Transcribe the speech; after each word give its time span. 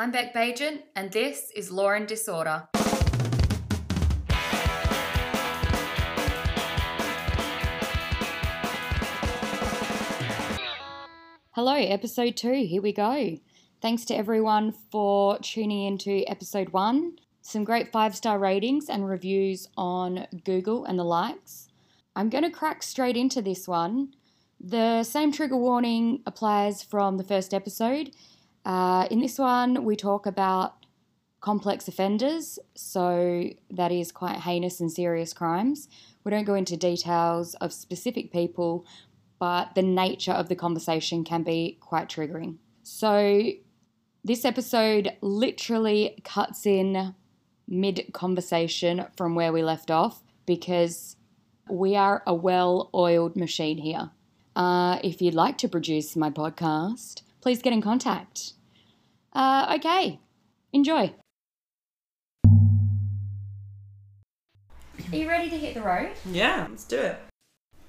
I'm 0.00 0.12
Beck 0.12 0.32
Bajan, 0.32 0.80
and 0.96 1.12
this 1.12 1.52
is 1.54 1.70
Law 1.70 1.90
and 1.90 2.08
Disorder. 2.08 2.66
Hello, 11.50 11.74
episode 11.74 12.38
two. 12.38 12.54
Here 12.54 12.80
we 12.80 12.94
go. 12.94 13.36
Thanks 13.82 14.06
to 14.06 14.14
everyone 14.14 14.72
for 14.72 15.38
tuning 15.40 15.84
into 15.84 16.24
episode 16.26 16.70
one. 16.70 17.18
Some 17.42 17.64
great 17.64 17.92
five 17.92 18.16
star 18.16 18.38
ratings 18.38 18.88
and 18.88 19.06
reviews 19.06 19.68
on 19.76 20.26
Google 20.46 20.86
and 20.86 20.98
the 20.98 21.04
likes. 21.04 21.68
I'm 22.16 22.30
going 22.30 22.44
to 22.44 22.50
crack 22.50 22.82
straight 22.82 23.18
into 23.18 23.42
this 23.42 23.68
one. 23.68 24.14
The 24.58 25.04
same 25.04 25.30
trigger 25.30 25.58
warning 25.58 26.22
applies 26.24 26.82
from 26.82 27.18
the 27.18 27.24
first 27.24 27.52
episode. 27.52 28.12
Uh, 28.64 29.06
in 29.10 29.20
this 29.20 29.38
one, 29.38 29.84
we 29.84 29.96
talk 29.96 30.26
about 30.26 30.74
complex 31.40 31.88
offenders, 31.88 32.58
so 32.74 33.48
that 33.70 33.90
is 33.90 34.12
quite 34.12 34.36
heinous 34.36 34.80
and 34.80 34.92
serious 34.92 35.32
crimes. 35.32 35.88
We 36.24 36.30
don't 36.30 36.44
go 36.44 36.54
into 36.54 36.76
details 36.76 37.54
of 37.54 37.72
specific 37.72 38.30
people, 38.32 38.84
but 39.38 39.74
the 39.74 39.82
nature 39.82 40.32
of 40.32 40.48
the 40.48 40.56
conversation 40.56 41.24
can 41.24 41.42
be 41.42 41.78
quite 41.80 42.08
triggering. 42.08 42.56
So, 42.82 43.52
this 44.22 44.44
episode 44.44 45.16
literally 45.22 46.20
cuts 46.24 46.66
in 46.66 47.14
mid 47.66 48.10
conversation 48.12 49.06
from 49.16 49.34
where 49.34 49.52
we 49.52 49.62
left 49.62 49.90
off 49.90 50.22
because 50.44 51.16
we 51.70 51.96
are 51.96 52.22
a 52.26 52.34
well 52.34 52.90
oiled 52.94 53.36
machine 53.36 53.78
here. 53.78 54.10
Uh, 54.54 54.98
if 55.02 55.22
you'd 55.22 55.34
like 55.34 55.56
to 55.58 55.68
produce 55.68 56.16
my 56.16 56.28
podcast, 56.28 57.22
please 57.40 57.62
get 57.62 57.72
in 57.72 57.82
contact. 57.82 58.52
Uh, 59.32 59.76
okay, 59.78 60.18
enjoy. 60.72 61.14
Are 65.12 65.16
you 65.16 65.28
ready 65.28 65.50
to 65.50 65.56
hit 65.56 65.74
the 65.74 65.82
road? 65.82 66.10
Yeah, 66.24 66.66
let's 66.70 66.84
do 66.84 66.98
it. 66.98 67.18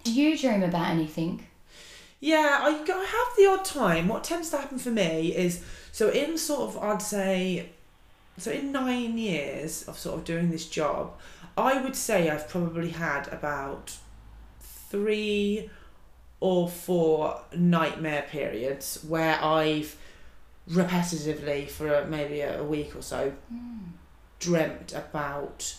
Do 0.03 0.11
you 0.11 0.37
dream 0.37 0.63
about 0.63 0.89
anything? 0.89 1.45
Yeah, 2.19 2.59
I, 2.61 2.69
I 2.69 3.05
have 3.05 3.37
the 3.37 3.47
odd 3.47 3.65
time. 3.65 4.07
What 4.07 4.23
tends 4.23 4.49
to 4.51 4.57
happen 4.57 4.79
for 4.79 4.91
me 4.91 5.35
is 5.35 5.63
so 5.91 6.09
in 6.09 6.37
sort 6.37 6.61
of 6.61 6.77
I'd 6.81 7.01
say 7.01 7.69
so 8.37 8.51
in 8.51 8.71
nine 8.71 9.17
years 9.17 9.83
of 9.83 9.99
sort 9.99 10.19
of 10.19 10.25
doing 10.25 10.49
this 10.49 10.67
job, 10.67 11.13
I 11.57 11.81
would 11.81 11.95
say 11.95 12.29
I've 12.29 12.47
probably 12.47 12.89
had 12.89 13.27
about 13.27 13.97
three 14.59 15.69
or 16.41 16.67
for 16.67 17.39
nightmare 17.55 18.25
periods 18.29 19.05
where 19.07 19.41
I've 19.41 19.95
repetitively 20.69 21.69
for 21.69 22.05
maybe 22.09 22.41
a 22.41 22.63
week 22.63 22.95
or 22.95 23.01
so 23.01 23.31
hmm. 23.49 23.77
dreamt 24.39 24.93
about 24.93 25.75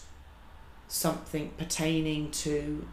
something 0.88 1.50
pertaining 1.58 2.30
to 2.30 2.86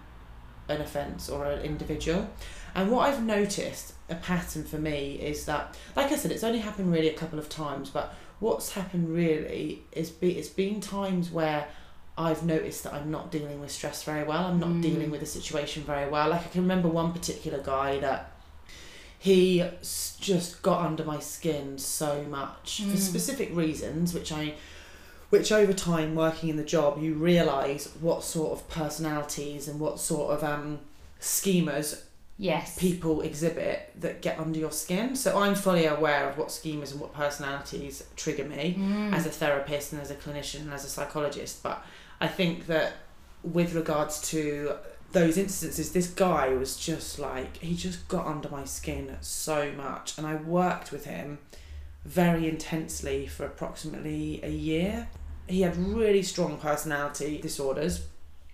an 0.67 0.81
offence 0.81 1.29
or 1.29 1.45
an 1.45 1.61
individual. 1.61 2.29
And 2.75 2.91
what 2.91 3.09
I've 3.09 3.23
noticed, 3.23 3.93
a 4.09 4.15
pattern 4.15 4.63
for 4.63 4.77
me, 4.77 5.15
is 5.15 5.45
that, 5.45 5.75
like 5.95 6.11
I 6.11 6.15
said, 6.15 6.31
it's 6.31 6.43
only 6.43 6.59
happened 6.59 6.91
really 6.91 7.09
a 7.09 7.13
couple 7.13 7.39
of 7.39 7.49
times, 7.49 7.89
but 7.89 8.13
what's 8.39 8.73
happened 8.73 9.09
really 9.09 9.83
is 9.91 10.09
be, 10.09 10.37
it's 10.37 10.49
been 10.49 10.79
times 10.79 11.31
where 11.31 11.67
I've 12.19 12.43
noticed 12.43 12.83
that 12.83 12.93
I'm 12.93 13.09
not 13.09 13.31
dealing 13.31 13.59
with 13.61 13.71
stress 13.71 14.03
very 14.03 14.23
well. 14.23 14.43
I'm 14.45 14.59
not 14.59 14.69
Mm. 14.69 14.81
dealing 14.81 15.09
with 15.09 15.21
the 15.21 15.25
situation 15.25 15.83
very 15.83 16.09
well. 16.09 16.29
Like 16.29 16.41
I 16.41 16.49
can 16.49 16.61
remember 16.61 16.89
one 16.89 17.13
particular 17.13 17.59
guy 17.59 17.97
that 17.99 18.31
he 19.17 19.63
just 20.19 20.61
got 20.61 20.85
under 20.85 21.03
my 21.03 21.19
skin 21.19 21.77
so 21.77 22.23
much 22.29 22.81
for 22.81 22.95
Mm. 22.97 22.97
specific 22.97 23.55
reasons, 23.55 24.13
which 24.13 24.31
I, 24.31 24.55
which 25.29 25.51
over 25.51 25.73
time 25.73 26.15
working 26.15 26.49
in 26.49 26.57
the 26.57 26.63
job, 26.63 27.01
you 27.01 27.13
realise 27.13 27.87
what 28.01 28.23
sort 28.23 28.51
of 28.51 28.67
personalities 28.69 29.67
and 29.67 29.79
what 29.79 29.99
sort 29.99 30.31
of 30.35 30.43
um, 30.43 30.79
schemas 31.21 32.01
Yes. 32.37 32.77
people 32.79 33.19
exhibit 33.21 33.91
that 33.99 34.21
get 34.21 34.39
under 34.39 34.57
your 34.59 34.71
skin. 34.71 35.15
So 35.17 35.37
I'm 35.37 35.55
fully 35.55 35.85
aware 35.85 36.29
of 36.29 36.37
what 36.37 36.47
schemas 36.47 36.91
and 36.91 37.01
what 37.01 37.13
personalities 37.13 38.03
trigger 38.15 38.45
me 38.45 38.75
Mm. 38.79 39.13
as 39.13 39.25
a 39.25 39.29
therapist 39.29 39.91
and 39.91 40.01
as 40.01 40.09
a 40.11 40.15
clinician 40.15 40.61
and 40.61 40.73
as 40.73 40.85
a 40.85 40.89
psychologist. 40.89 41.61
But 41.61 41.83
I 42.21 42.27
think 42.27 42.67
that 42.67 42.93
with 43.43 43.73
regards 43.73 44.21
to 44.29 44.75
those 45.11 45.37
instances, 45.37 45.91
this 45.91 46.07
guy 46.07 46.49
was 46.49 46.77
just 46.77 47.19
like, 47.19 47.57
he 47.57 47.75
just 47.75 48.07
got 48.07 48.27
under 48.27 48.49
my 48.49 48.65
skin 48.65 49.17
so 49.21 49.71
much. 49.71 50.17
And 50.17 50.27
I 50.27 50.35
worked 50.35 50.91
with 50.91 51.05
him 51.05 51.39
very 52.05 52.47
intensely 52.47 53.27
for 53.27 53.45
approximately 53.45 54.39
a 54.43 54.49
year. 54.49 55.07
He 55.47 55.61
had 55.61 55.77
really 55.77 56.21
strong 56.23 56.57
personality 56.57 57.39
disorders. 57.39 58.05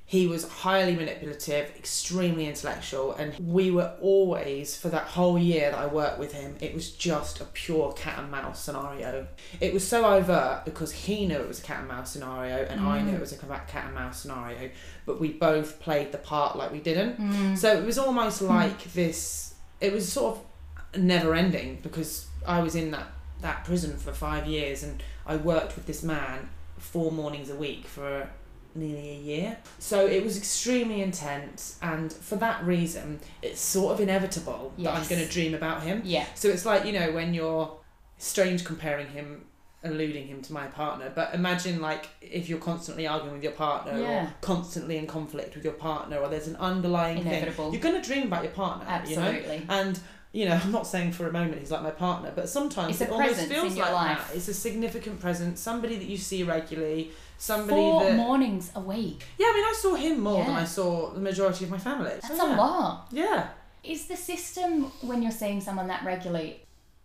He 0.07 0.27
was 0.27 0.47
highly 0.47 0.95
manipulative, 0.95 1.71
extremely 1.75 2.45
intellectual, 2.47 3.13
and 3.13 3.33
we 3.39 3.71
were 3.71 3.93
always, 3.99 4.77
for 4.77 4.89
that 4.89 5.05
whole 5.07 5.39
year 5.39 5.71
that 5.71 5.79
I 5.79 5.87
worked 5.87 6.19
with 6.19 6.31
him, 6.33 6.55
it 6.61 6.75
was 6.75 6.91
just 6.91 7.41
a 7.41 7.45
pure 7.45 7.91
cat 7.93 8.19
and 8.19 8.29
mouse 8.29 8.61
scenario. 8.63 9.25
It 9.59 9.73
was 9.73 9.87
so 9.87 10.05
overt 10.05 10.63
because 10.63 10.91
he 10.91 11.25
knew 11.25 11.37
it 11.37 11.47
was 11.47 11.59
a 11.59 11.63
cat 11.63 11.79
and 11.79 11.87
mouse 11.87 12.11
scenario, 12.11 12.65
and 12.65 12.81
I 12.81 13.01
knew 13.01 13.13
Mm. 13.13 13.15
it 13.15 13.19
was 13.19 13.33
a 13.33 13.37
cat 13.37 13.85
and 13.85 13.95
mouse 13.95 14.19
scenario, 14.21 14.69
but 15.07 15.19
we 15.19 15.29
both 15.33 15.79
played 15.79 16.11
the 16.11 16.19
part 16.19 16.55
like 16.55 16.71
we 16.71 16.79
didn't. 16.81 17.19
Mm. 17.19 17.57
So 17.57 17.75
it 17.75 17.83
was 17.83 17.97
almost 17.97 18.43
like 18.43 18.83
this. 18.93 19.55
It 19.81 19.91
was 19.91 20.11
sort 20.11 20.37
of 20.37 21.01
never 21.01 21.33
ending 21.33 21.79
because 21.81 22.27
I 22.45 22.59
was 22.61 22.75
in 22.75 22.91
that 22.91 23.07
that 23.41 23.65
prison 23.65 23.97
for 23.97 24.13
five 24.13 24.47
years 24.47 24.81
and 24.83 25.03
I 25.25 25.35
worked 25.35 25.75
with 25.75 25.85
this 25.87 26.01
man 26.03 26.49
four 26.77 27.11
mornings 27.11 27.49
a 27.49 27.55
week 27.55 27.85
for 27.85 28.29
nearly 28.75 29.09
a 29.09 29.15
year. 29.19 29.57
So 29.79 30.05
it 30.05 30.23
was 30.23 30.37
extremely 30.37 31.01
intense, 31.01 31.77
and 31.81 32.11
for 32.11 32.35
that 32.37 32.63
reason, 32.65 33.19
it's 33.41 33.59
sort 33.61 33.93
of 33.93 34.01
inevitable 34.01 34.73
that 34.79 34.93
I'm 34.93 35.07
going 35.07 35.21
to 35.25 35.31
dream 35.31 35.53
about 35.53 35.83
him. 35.83 36.01
yeah. 36.05 36.25
So 36.35 36.49
it's 36.49 36.65
like 36.65 36.85
you 36.85 36.93
know 36.93 37.11
when 37.11 37.33
you're 37.33 37.77
strange 38.17 38.63
comparing 38.65 39.07
him 39.07 39.45
alluding 39.83 40.25
him 40.25 40.41
to 40.41 40.51
my 40.51 40.65
partner 40.65 41.11
but 41.13 41.31
imagine 41.35 41.79
like 41.79 42.07
if 42.19 42.49
you're 42.49 42.57
constantly 42.57 43.05
arguing 43.05 43.35
with 43.35 43.43
your 43.43 43.51
partner 43.51 43.99
Yeah. 43.99 44.23
or 44.25 44.33
constantly 44.41 44.97
in 44.97 45.05
conflict 45.05 45.53
with 45.53 45.63
your 45.63 45.73
partner 45.73 46.17
or 46.17 46.27
there's 46.27 46.47
an 46.47 46.55
underlying 46.55 47.19
Inevitable. 47.19 47.65
thing 47.65 47.73
you're 47.73 47.91
going 47.91 48.01
to 48.01 48.07
dream 48.07 48.23
about 48.25 48.41
your 48.43 48.51
partner 48.53 48.85
you 49.07 49.15
know 49.15 49.21
Absolutely. 49.21 49.65
and 49.69 49.99
you 50.35 50.45
know 50.47 50.59
i'm 50.63 50.71
not 50.71 50.85
saying 50.85 51.11
for 51.11 51.27
a 51.27 51.31
moment 51.31 51.57
he's 51.59 51.71
like 51.71 51.81
my 51.83 51.91
partner 51.91 52.31
but 52.35 52.47
sometimes 52.49 52.89
It's 52.91 53.01
a 53.01 53.05
it 53.05 53.09
almost 53.11 53.47
feels 53.47 53.71
in 53.71 53.77
your 53.77 53.85
like 53.85 53.93
life. 54.17 54.27
that 54.27 54.35
it's 54.37 54.47
a 54.49 54.53
significant 54.53 55.19
presence 55.19 55.59
somebody 55.61 55.95
that 55.97 56.05
you 56.13 56.17
see 56.17 56.43
regularly 56.43 57.11
somebody 57.37 57.71
Four 57.81 58.03
that 58.03 58.15
mornings 58.15 58.71
a 58.75 58.79
week. 58.79 59.23
yeah 59.39 59.47
i 59.47 59.53
mean 59.55 59.65
i 59.65 59.73
saw 59.75 59.95
him 59.95 60.19
more 60.19 60.43
than 60.43 60.53
i 60.55 60.65
saw 60.65 61.11
the 61.11 61.19
majority 61.21 61.63
of 61.65 61.71
my 61.71 61.77
family 61.77 62.09
That's 62.21 62.27
So, 62.27 62.53
a 62.53 62.55
lot. 62.55 63.07
yeah 63.11 63.49
Is 63.83 64.07
the 64.07 64.17
system 64.17 64.69
when 65.09 65.21
you're 65.23 65.31
seeing 65.43 65.61
someone 65.61 65.87
that 65.87 66.03
regularly, 66.03 66.49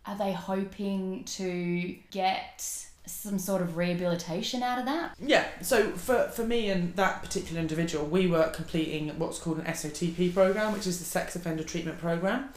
are 0.06 0.16
they 0.16 0.32
hoping 0.32 1.24
to 1.38 1.94
get 2.10 2.64
some 3.06 3.38
sort 3.38 3.60
of 3.60 3.76
rehabilitation 3.76 4.62
out 4.62 4.78
of 4.78 4.84
that? 4.86 5.14
Yeah, 5.34 5.44
so 5.62 5.90
for, 6.06 6.18
for 6.36 6.44
me 6.44 6.70
and 6.70 6.94
that 6.96 7.22
particular 7.22 7.60
individual, 7.60 8.06
we 8.06 8.26
were 8.34 8.48
completing 8.60 9.08
what's 9.18 9.38
called 9.38 9.58
an 9.58 9.66
SOTP 9.66 10.32
program, 10.32 10.72
which 10.72 10.86
is 10.86 10.98
the 11.00 11.04
Sex 11.04 11.34
Offender 11.36 11.64
Treatment 11.64 11.98
Program. 11.98 12.48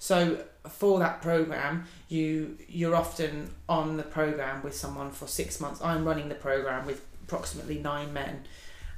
So 0.00 0.42
for 0.66 0.98
that 0.98 1.20
program, 1.20 1.84
you 2.08 2.56
you're 2.66 2.96
often 2.96 3.50
on 3.68 3.98
the 3.98 4.02
program 4.02 4.62
with 4.62 4.74
someone 4.74 5.10
for 5.12 5.28
six 5.28 5.60
months. 5.60 5.80
I'm 5.82 6.04
running 6.04 6.28
the 6.28 6.34
program 6.34 6.86
with 6.86 7.06
approximately 7.22 7.78
nine 7.78 8.12
men, 8.12 8.44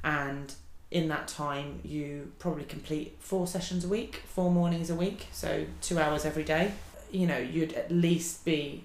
and 0.05 0.55
in 0.93 1.09
that 1.09 1.27
time, 1.27 1.81
you 1.83 2.33
probably 2.39 2.65
complete 2.65 3.17
four 3.19 3.47
sessions 3.47 3.85
a 3.85 3.89
week, 3.89 4.23
four 4.27 4.51
mornings 4.51 4.91
a 4.91 4.95
week, 4.95 5.27
so 5.33 5.67
two 5.81 5.99
hours 5.99 6.25
every 6.25 6.45
day. 6.45 6.73
You 7.11 7.27
know, 7.27 7.39
you'd 7.39 7.73
at 7.73 7.91
least 7.91 8.45
be 8.45 8.85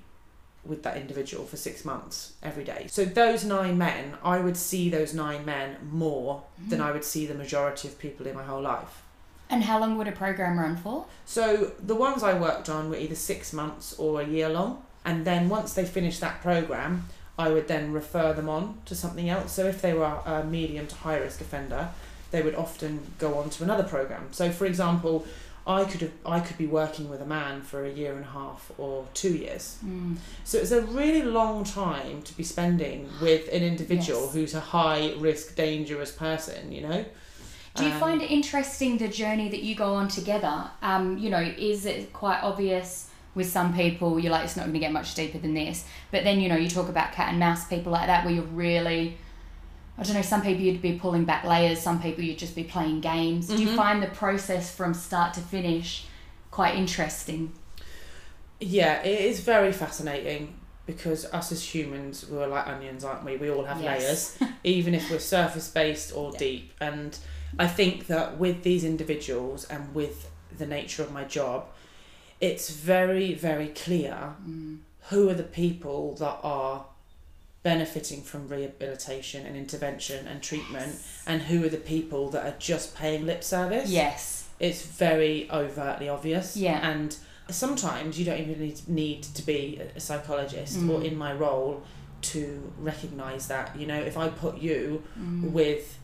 with 0.65 0.83
that 0.83 0.97
individual 0.97 1.45
for 1.45 1.55
six 1.55 1.85
months 1.85 2.33
every 2.41 2.63
day. 2.63 2.87
So 2.89 3.05
those 3.05 3.45
nine 3.45 3.77
men, 3.77 4.15
I 4.23 4.39
would 4.39 4.57
see 4.57 4.89
those 4.89 5.13
nine 5.13 5.45
men 5.45 5.77
more 5.91 6.43
than 6.67 6.79
mm. 6.79 6.83
I 6.83 6.91
would 6.91 7.03
see 7.03 7.27
the 7.27 7.35
majority 7.35 7.87
of 7.87 7.99
people 7.99 8.25
in 8.25 8.35
my 8.35 8.43
whole 8.43 8.61
life. 8.61 9.03
And 9.49 9.63
how 9.63 9.79
long 9.79 9.97
would 9.97 10.07
a 10.07 10.11
program 10.11 10.59
run 10.59 10.75
for? 10.75 11.05
So 11.25 11.71
the 11.81 11.95
ones 11.95 12.21
I 12.23 12.37
worked 12.37 12.69
on 12.69 12.89
were 12.89 12.97
either 12.97 13.15
six 13.15 13.53
months 13.53 13.97
or 13.97 14.21
a 14.21 14.25
year 14.25 14.49
long. 14.49 14.83
And 15.05 15.25
then 15.25 15.47
once 15.47 15.73
they 15.73 15.85
finished 15.85 16.19
that 16.21 16.41
program, 16.41 17.05
I 17.39 17.49
would 17.49 17.67
then 17.67 17.93
refer 17.93 18.33
them 18.33 18.49
on 18.49 18.79
to 18.85 18.95
something 18.95 19.29
else. 19.29 19.53
So 19.53 19.65
if 19.65 19.81
they 19.81 19.93
were 19.93 20.19
a 20.25 20.43
medium 20.43 20.87
to 20.87 20.95
high 20.95 21.17
risk 21.17 21.39
offender, 21.39 21.89
they 22.31 22.41
would 22.41 22.55
often 22.55 22.99
go 23.19 23.35
on 23.35 23.49
to 23.51 23.63
another 23.63 23.83
program. 23.83 24.27
So 24.31 24.51
for 24.51 24.65
example, 24.65 25.25
I 25.65 25.83
could 25.83 26.01
have 26.01 26.11
I 26.25 26.39
could 26.39 26.57
be 26.57 26.65
working 26.65 27.09
with 27.09 27.21
a 27.21 27.25
man 27.25 27.61
for 27.61 27.85
a 27.85 27.89
year 27.89 28.13
and 28.15 28.23
a 28.23 28.29
half 28.29 28.71
or 28.77 29.05
two 29.13 29.33
years. 29.35 29.77
Mm. 29.85 30.15
So 30.45 30.57
it's 30.57 30.71
a 30.71 30.81
really 30.81 31.23
long 31.23 31.63
time 31.65 32.21
to 32.23 32.33
be 32.35 32.43
spending 32.43 33.09
with 33.21 33.47
an 33.53 33.63
individual 33.63 34.23
Yes. 34.25 34.33
who's 34.33 34.53
a 34.53 34.59
high 34.61 35.13
risk, 35.17 35.55
dangerous 35.55 36.11
person, 36.11 36.71
you 36.71 36.81
know? 36.81 37.05
Do 37.77 37.85
you 37.85 37.91
Um, 37.93 37.99
find 37.99 38.21
it 38.21 38.31
interesting 38.31 38.97
the 38.97 39.07
journey 39.07 39.49
that 39.49 39.63
you 39.63 39.75
go 39.75 39.93
on 39.93 40.07
together? 40.07 40.69
Um, 40.81 41.17
you 41.17 41.29
know, 41.29 41.39
is 41.41 41.85
it 41.85 42.11
quite 42.13 42.41
obvious 42.43 43.09
with 43.35 43.47
some 43.47 43.71
people 43.73 44.19
you're 44.19 44.31
like 44.31 44.43
it's 44.45 44.55
not 44.57 44.63
going 44.63 44.73
to 44.73 44.79
get 44.79 44.91
much 44.91 45.13
deeper 45.13 45.37
than 45.37 45.53
this 45.53 45.85
but 46.09 46.23
then 46.23 46.39
you 46.39 46.49
know 46.49 46.55
you 46.55 46.67
talk 46.67 46.89
about 46.89 47.11
cat 47.11 47.29
and 47.29 47.39
mouse 47.39 47.67
people 47.67 47.91
like 47.91 48.07
that 48.07 48.25
where 48.25 48.33
you're 48.33 48.43
really 48.45 49.15
I 49.95 50.01
don't 50.03 50.15
know, 50.15 50.21
some 50.23 50.41
people 50.41 50.63
you'd 50.63 50.81
be 50.81 50.93
pulling 50.93 51.23
back 51.25 51.43
layers, 51.43 51.79
some 51.79 52.01
people 52.01 52.23
you'd 52.23 52.37
just 52.39 52.55
be 52.55 52.63
playing 52.63 53.01
games. 53.01 53.47
Do 53.47 53.57
you 53.57 53.67
Mm-hmm. 53.67 53.75
find 53.75 54.01
the 54.03 54.07
process 54.07 54.73
from 54.75 54.93
start 54.95 55.33
to 55.35 55.39
finish 55.41 56.05
quite 56.51 56.75
interesting? 56.75 57.51
Yeah, 58.59 59.01
it 59.03 59.21
is 59.21 59.39
very 59.41 59.71
fascinating 59.71 60.55
because 60.85 61.25
us 61.33 61.51
as 61.51 61.63
humans, 61.75 62.25
we're 62.29 62.47
like 62.47 62.67
onions, 62.67 63.03
aren't 63.03 63.23
we? 63.25 63.37
We 63.37 63.49
all 63.51 63.65
have 63.65 63.81
Yes. 63.81 64.39
layers, 64.39 64.51
even 64.63 64.93
if 64.95 65.09
we're 65.11 65.19
surface 65.19 65.67
based 65.69 66.15
or 66.15 66.31
Yeah. 66.33 66.39
deep. 66.39 66.73
And 66.79 67.17
I 67.59 67.67
think 67.67 68.07
that 68.07 68.37
with 68.37 68.63
these 68.63 68.83
individuals 68.83 69.65
and 69.65 69.93
with 69.95 70.29
the 70.57 70.65
nature 70.65 71.03
of 71.03 71.11
my 71.11 71.23
job, 71.23 71.65
it's 72.41 72.69
very, 72.69 73.33
very 73.33 73.67
clear 73.69 74.35
Mm. 74.47 74.79
who 75.09 75.29
are 75.29 75.33
the 75.33 75.43
people 75.43 76.15
that 76.15 76.39
are 76.43 76.85
benefiting 77.63 78.21
from 78.21 78.47
rehabilitation 78.47 79.45
and 79.45 79.55
intervention 79.57 80.27
and 80.27 80.41
treatment 80.41 80.95
and 81.25 81.41
who 81.43 81.65
are 81.65 81.69
the 81.69 81.77
people 81.77 82.29
that 82.29 82.45
are 82.45 82.55
just 82.59 82.95
paying 82.95 83.25
lip 83.25 83.43
service 83.43 83.89
Yes. 83.89 84.45
it's 84.59 84.83
very 84.83 85.49
overtly 85.51 86.07
obvious. 86.09 86.55
Yeah. 86.55 86.87
And 86.89 87.15
sometimes 87.49 88.17
you 88.19 88.25
don't 88.25 88.39
even 88.39 88.59
need, 88.59 88.87
need 88.87 89.23
to 89.23 89.41
be 89.45 89.79
a 89.95 89.99
psychologist 89.99 90.77
Mm. 90.77 90.89
or 90.89 91.03
in 91.03 91.15
my 91.17 91.33
role 91.33 91.83
to 92.21 92.71
recognize 92.79 93.47
that. 93.47 93.75
You 93.77 93.85
know, 93.87 93.99
if 94.01 94.17
I 94.17 94.29
put 94.29 94.57
you 94.59 95.03
Mm. 95.19 95.51
with 95.51 95.96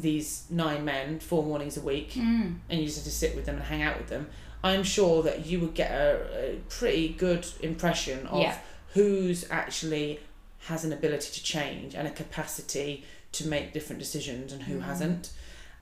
these 0.00 0.44
nine 0.50 0.84
men 0.84 1.18
four 1.20 1.42
mornings 1.42 1.76
a 1.76 1.80
week 1.80 2.12
Mm. 2.12 2.56
and 2.68 2.78
you 2.80 2.84
just 2.86 2.98
have 2.98 3.04
to 3.04 3.10
sit 3.10 3.34
with 3.36 3.46
them 3.46 3.56
and 3.56 3.64
hang 3.64 3.82
out 3.82 3.98
with 3.98 4.08
them, 4.08 4.28
I'm 4.62 4.82
sure 4.82 5.22
that 5.22 5.46
you 5.46 5.60
would 5.60 5.74
get 5.74 5.90
a, 5.90 6.54
a 6.54 6.56
pretty 6.68 7.08
good 7.10 7.46
impression 7.60 8.26
of 8.26 8.40
Yeah. 8.42 8.58
who's 8.94 9.44
actually 9.50 10.20
has 10.66 10.84
an 10.84 10.92
ability 10.92 11.30
to 11.32 11.42
change 11.42 11.94
and 11.94 12.06
a 12.08 12.10
capacity 12.10 13.04
to 13.32 13.46
make 13.46 13.72
different 13.72 14.00
decisions 14.00 14.52
and 14.52 14.62
who 14.64 14.78
Mhm. 14.78 14.82
hasn't. 14.82 15.30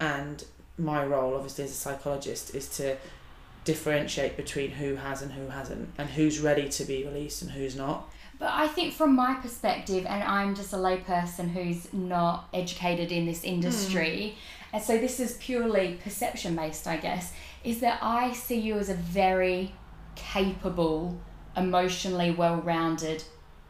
And 0.01 0.45
my 0.79 1.05
role, 1.05 1.35
obviously, 1.35 1.65
as 1.65 1.71
a 1.71 1.75
psychologist, 1.75 2.55
is 2.55 2.69
to 2.77 2.97
differentiate 3.65 4.37
between 4.37 4.73
who 4.73 4.97
has 4.97 5.23
and 5.23 5.33
who 5.33 5.49
hasn't, 5.49 5.89
and 5.99 6.11
who's 6.11 6.39
ready 6.41 6.69
to 6.69 6.85
be 6.85 7.05
released 7.05 7.43
and 7.43 7.51
who's 7.53 7.75
not. 7.75 8.11
But 8.39 8.51
I 8.53 8.69
think 8.69 8.93
from 8.93 9.15
my 9.15 9.35
perspective, 9.35 10.05
and 10.07 10.23
I'm 10.23 10.55
just 10.55 10.73
a 10.73 10.77
layperson 10.77 11.51
who's 11.51 11.93
not 11.93 12.49
educated 12.53 13.11
in 13.11 13.25
this 13.27 13.45
industry, 13.45 14.37
and 14.73 14.83
so 14.83 14.99
this 14.99 15.19
is 15.21 15.39
purely 15.41 15.99
perception 16.05 16.55
based, 16.57 16.87
I 16.87 16.99
guess, 16.99 17.33
is 17.65 17.81
that 17.81 17.99
I 18.03 18.33
see 18.33 18.61
you 18.61 18.77
as 18.79 18.91
a 18.91 18.95
very 18.95 19.73
capable, 20.17 21.19
emotionally 21.57 22.31
well 22.31 22.57
rounded 22.57 23.25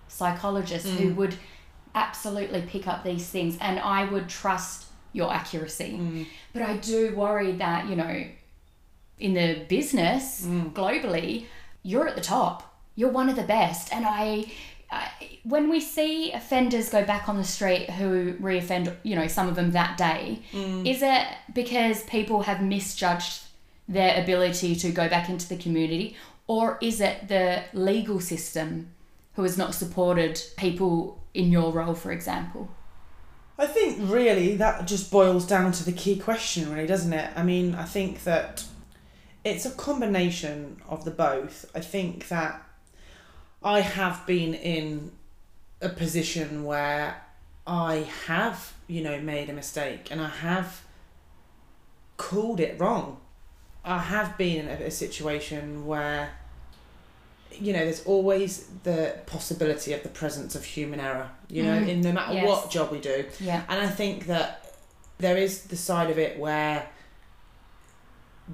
psychologist 0.09 0.87
who 0.87 1.11
Mm. 1.11 1.17
would 1.17 1.37
absolutely 1.95 2.62
pick 2.62 2.87
up 2.89 3.05
these 3.05 3.27
things, 3.29 3.57
and 3.61 3.79
I 3.79 4.05
would 4.05 4.29
trust 4.29 4.87
your 5.12 5.33
accuracy. 5.33 6.27
But 6.53 6.62
I 6.62 6.77
do 6.77 7.15
worry 7.15 7.53
that, 7.53 7.89
you 7.89 7.97
know, 7.97 8.25
in 9.19 9.35
the 9.35 9.65
business 9.69 10.45
Mm. 10.45 10.73
globally, 10.73 11.47
you're 11.83 12.07
at 12.09 12.17
the 12.17 12.21
top. 12.21 12.66
You're 12.97 13.11
one 13.11 13.29
of 13.29 13.37
the 13.37 13.43
best. 13.45 13.93
And 13.93 14.05
I, 14.05 14.47
I, 14.91 15.11
when 15.45 15.69
we 15.71 15.81
see 15.81 16.33
offenders 16.33 16.89
go 16.89 17.05
back 17.05 17.29
on 17.29 17.37
the 17.37 17.45
street 17.45 17.91
who 17.91 18.35
reoffend, 18.35 18.95
you 19.05 19.15
know, 19.15 19.29
some 19.29 19.49
of 19.49 19.55
them 19.55 19.73
that 19.73 19.97
day, 19.97 20.41
Mm. 20.53 20.87
is 20.87 21.03
it 21.03 21.27
because 21.55 22.03
people 22.05 22.43
have 22.43 22.61
misjudged 22.63 23.43
their 23.89 24.21
ability 24.21 24.75
to 24.77 24.91
go 24.91 25.09
back 25.09 25.29
into 25.29 25.49
the 25.49 25.57
community? 25.57 26.17
Or 26.49 26.79
is 26.81 27.01
it 27.01 27.29
the 27.29 27.63
legal 27.73 28.21
system 28.21 28.89
who 29.35 29.43
has 29.43 29.59
not 29.59 29.75
supported 29.75 30.41
people 30.57 31.21
in 31.35 31.51
your 31.53 31.73
role, 31.73 31.95
for 31.95 32.11
example? 32.13 32.69
I 33.59 33.67
think 33.67 33.99
really 34.01 34.57
that 34.57 34.87
just 34.87 35.11
boils 35.11 35.47
down 35.47 35.73
to 35.73 35.85
the 35.85 35.93
key 35.93 36.19
question, 36.19 36.71
really, 36.73 36.87
doesn't 36.87 37.13
it? 37.13 37.31
I 37.35 37.43
mean, 37.43 37.75
I 37.75 37.85
think 37.85 38.25
that 38.25 38.65
it's 39.45 39.65
a 39.65 39.71
combination 39.71 40.81
of 40.89 41.05
the 41.05 41.11
both. 41.11 41.71
I 41.75 41.81
think 41.81 42.29
that 42.29 42.63
I 43.67 43.81
have 43.81 44.25
been 44.27 44.55
in 44.55 45.11
a 45.83 45.89
position 45.89 46.65
where 46.65 47.21
I 47.67 48.07
have, 48.27 48.75
you 48.87 49.03
know, 49.03 49.21
made 49.21 49.51
a 49.51 49.53
mistake 49.53 50.07
and 50.13 50.21
I 50.21 50.29
have 50.29 50.83
called 52.17 52.61
it 52.61 52.79
wrong. 52.81 53.21
I 53.85 53.99
have 53.99 54.39
been 54.39 54.69
in 54.69 54.69
a, 54.69 54.85
a 54.87 54.91
situation 54.93 55.85
where, 55.85 56.31
you 57.51 57.73
know, 57.73 57.81
there's 57.81 58.05
always 58.05 58.69
the 58.85 59.19
possibility 59.27 59.93
of 59.93 60.05
the 60.05 60.11
presence 60.11 60.55
of 60.55 60.65
human 60.65 61.01
error, 61.01 61.29
you 61.49 61.65
know, 61.65 61.81
Mm, 61.81 61.89
in 61.89 62.01
no 62.03 62.12
matter 62.12 62.35
yes. 62.35 62.47
what 62.47 62.71
job 62.71 62.93
we 62.93 63.01
do. 63.01 63.25
Yeah. 63.41 63.65
And 63.69 63.83
I 63.83 63.89
think 63.89 64.27
that 64.27 64.77
there 65.19 65.37
is 65.37 65.62
the 65.62 65.77
side 65.77 66.09
of 66.09 66.19
it 66.19 66.39
where 66.39 66.89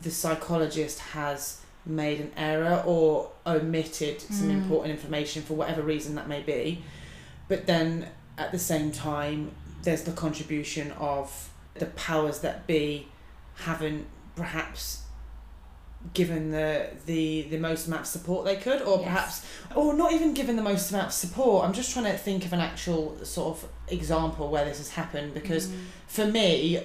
the 0.00 0.10
psychologist 0.10 1.00
has 1.00 1.61
made 1.84 2.20
an 2.20 2.30
error 2.36 2.82
or 2.86 3.30
omitted 3.46 4.20
some 4.20 4.48
Mm. 4.48 4.62
important 4.62 4.90
information 4.92 5.42
for 5.42 5.54
whatever 5.54 5.82
reason 5.82 6.14
that 6.14 6.28
may 6.28 6.40
be. 6.40 6.82
But 7.48 7.66
then 7.66 8.08
at 8.38 8.52
the 8.52 8.58
same 8.58 8.92
time, 8.92 9.50
there's 9.82 10.02
the 10.02 10.12
contribution 10.12 10.92
of 10.92 11.50
the 11.74 11.86
powers 11.86 12.38
that 12.40 12.66
be 12.66 13.08
haven't 13.56 14.06
perhaps 14.36 15.00
given 16.14 16.50
the 16.50 16.88
the 17.06 17.42
the 17.42 17.58
most 17.58 17.86
amount 17.86 18.02
of 18.02 18.06
support 18.08 18.44
they 18.44 18.56
could 18.56 18.82
or 18.82 18.96
Yes. 18.98 19.04
perhaps 19.04 19.46
or 19.76 19.94
not 19.94 20.12
even 20.12 20.34
given 20.34 20.56
the 20.56 20.62
most 20.62 20.90
amount 20.90 21.06
of 21.08 21.12
support 21.12 21.64
i'm 21.64 21.72
just 21.72 21.92
trying 21.92 22.06
to 22.06 22.18
think 22.18 22.44
of 22.44 22.52
an 22.52 22.58
actual 22.60 23.16
sort 23.24 23.56
of 23.56 23.68
example 23.88 24.48
where 24.50 24.64
this 24.64 24.78
has 24.78 24.90
happened 24.90 25.32
because 25.32 25.68
Mm. 25.68 25.74
for 26.08 26.26
me 26.26 26.82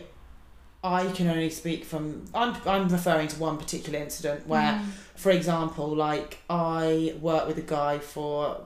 i 0.83 1.05
can 1.11 1.27
only 1.27 1.49
speak 1.49 1.83
from 1.85 2.25
i'm 2.33 2.55
i'm 2.65 2.87
referring 2.89 3.27
to 3.27 3.39
one 3.39 3.57
particular 3.57 3.99
incident 3.99 4.45
where 4.47 4.73
Mm. 4.73 4.85
for 5.15 5.31
example 5.31 5.95
like 5.95 6.37
i 6.49 7.13
worked 7.19 7.47
with 7.47 7.57
a 7.57 7.61
guy 7.77 7.99
for 7.99 8.61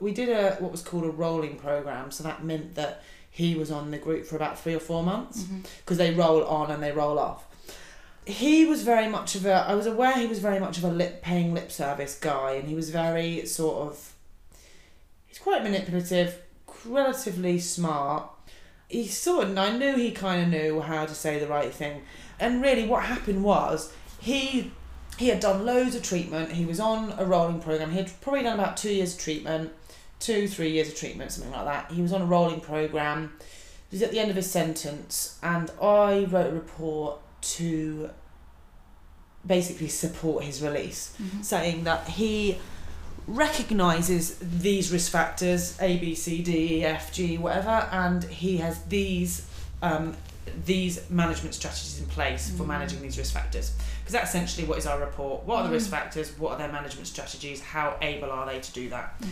we 0.00 0.12
did 0.12 0.28
a 0.28 0.56
what 0.56 0.70
was 0.70 0.82
called 0.82 1.04
a 1.04 1.10
rolling 1.10 1.56
program 1.56 2.10
so 2.10 2.22
that 2.24 2.44
meant 2.44 2.74
that 2.74 3.02
he 3.30 3.54
was 3.54 3.70
on 3.70 3.90
the 3.90 3.98
group 3.98 4.24
for 4.26 4.36
about 4.36 4.58
three 4.58 4.74
or 4.74 4.80
four 4.80 5.02
months 5.02 5.42
because 5.78 5.98
they 5.98 6.12
roll 6.14 6.42
on 6.44 6.70
and 6.70 6.82
they 6.82 6.90
roll 6.92 7.18
off. 7.18 7.44
He 8.24 8.64
was 8.64 8.82
very 8.82 9.08
much 9.08 9.34
of 9.34 9.44
a. 9.44 9.52
I 9.52 9.74
was 9.74 9.84
aware 9.86 10.14
he 10.16 10.26
was 10.26 10.38
very 10.38 10.58
much 10.58 10.78
of 10.78 10.84
a 10.84 10.88
lip 10.88 11.20
paying 11.22 11.52
lip 11.52 11.70
service 11.70 12.18
guy, 12.18 12.52
and 12.52 12.66
he 12.66 12.74
was 12.74 12.88
very 12.90 13.44
sort 13.44 13.76
of. 13.88 14.14
He's 15.26 15.38
quite 15.38 15.62
manipulative, 15.62 16.38
relatively 16.86 17.58
smart. 17.58 18.30
He 18.88 19.06
sort 19.08 19.48
of. 19.48 19.58
I 19.58 19.76
knew 19.76 19.96
he 19.96 20.12
kind 20.12 20.42
of 20.42 20.48
knew 20.48 20.80
how 20.80 21.06
to 21.06 21.14
say 21.14 21.38
the 21.38 21.46
right 21.48 21.72
thing, 21.72 22.02
and 22.38 22.62
really, 22.62 22.86
what 22.86 23.04
happened 23.04 23.42
was 23.44 23.92
he. 24.20 24.72
He 25.18 25.28
had 25.28 25.40
done 25.40 25.64
loads 25.64 25.94
of 25.94 26.02
treatment. 26.02 26.52
He 26.52 26.66
was 26.66 26.78
on 26.78 27.14
a 27.16 27.24
rolling 27.24 27.60
program. 27.60 27.90
He 27.90 27.96
had 27.96 28.12
probably 28.20 28.42
done 28.42 28.58
about 28.60 28.76
two 28.76 28.92
years 28.92 29.14
of 29.14 29.20
treatment, 29.20 29.72
two, 30.20 30.46
three 30.46 30.70
years 30.72 30.88
of 30.88 30.94
treatment, 30.96 31.32
something 31.32 31.52
like 31.52 31.64
that. 31.64 31.90
He 31.90 32.02
was 32.02 32.12
on 32.12 32.20
a 32.20 32.26
rolling 32.26 32.60
program. 32.60 33.32
He 33.90 33.96
was 33.96 34.02
at 34.02 34.10
the 34.10 34.18
end 34.18 34.28
of 34.28 34.36
his 34.36 34.50
sentence, 34.50 35.38
and 35.42 35.70
I 35.80 36.24
wrote 36.24 36.48
a 36.48 36.52
report 36.54 37.18
to 37.56 38.10
basically 39.46 39.88
support 39.88 40.44
his 40.44 40.60
release, 40.60 41.14
Mhm. 41.22 41.44
saying 41.44 41.84
that 41.84 42.08
he 42.08 42.58
recognizes 43.26 44.36
these 44.38 44.92
risk 44.92 45.10
factors 45.10 45.76
A, 45.80 45.98
B, 45.98 46.14
C, 46.14 46.42
D, 46.42 46.76
E, 46.78 46.84
F, 46.84 47.12
G, 47.12 47.38
whatever, 47.38 47.88
and 47.90 48.22
he 48.24 48.58
has 48.58 48.82
these 48.84 49.46
um, 49.82 50.16
these 50.64 51.10
management 51.10 51.54
strategies 51.54 51.98
in 51.98 52.06
place 52.06 52.50
for 52.50 52.62
Mm. 52.64 52.68
managing 52.68 53.02
these 53.02 53.18
risk 53.18 53.34
factors. 53.34 53.72
Because 54.00 54.12
that's 54.12 54.30
essentially 54.30 54.66
what 54.66 54.78
is 54.78 54.86
our 54.86 54.98
report. 55.00 55.44
What 55.44 55.56
are 55.58 55.64
the 55.66 55.72
risk 55.74 55.88
Mm. 55.88 55.90
factors? 55.90 56.30
What 56.38 56.52
are 56.52 56.58
their 56.58 56.72
management 56.72 57.06
strategies? 57.08 57.60
How 57.60 57.96
able 58.00 58.30
are 58.30 58.46
they 58.46 58.60
to 58.60 58.72
do 58.72 58.88
that? 58.90 59.20
Mhm. 59.20 59.28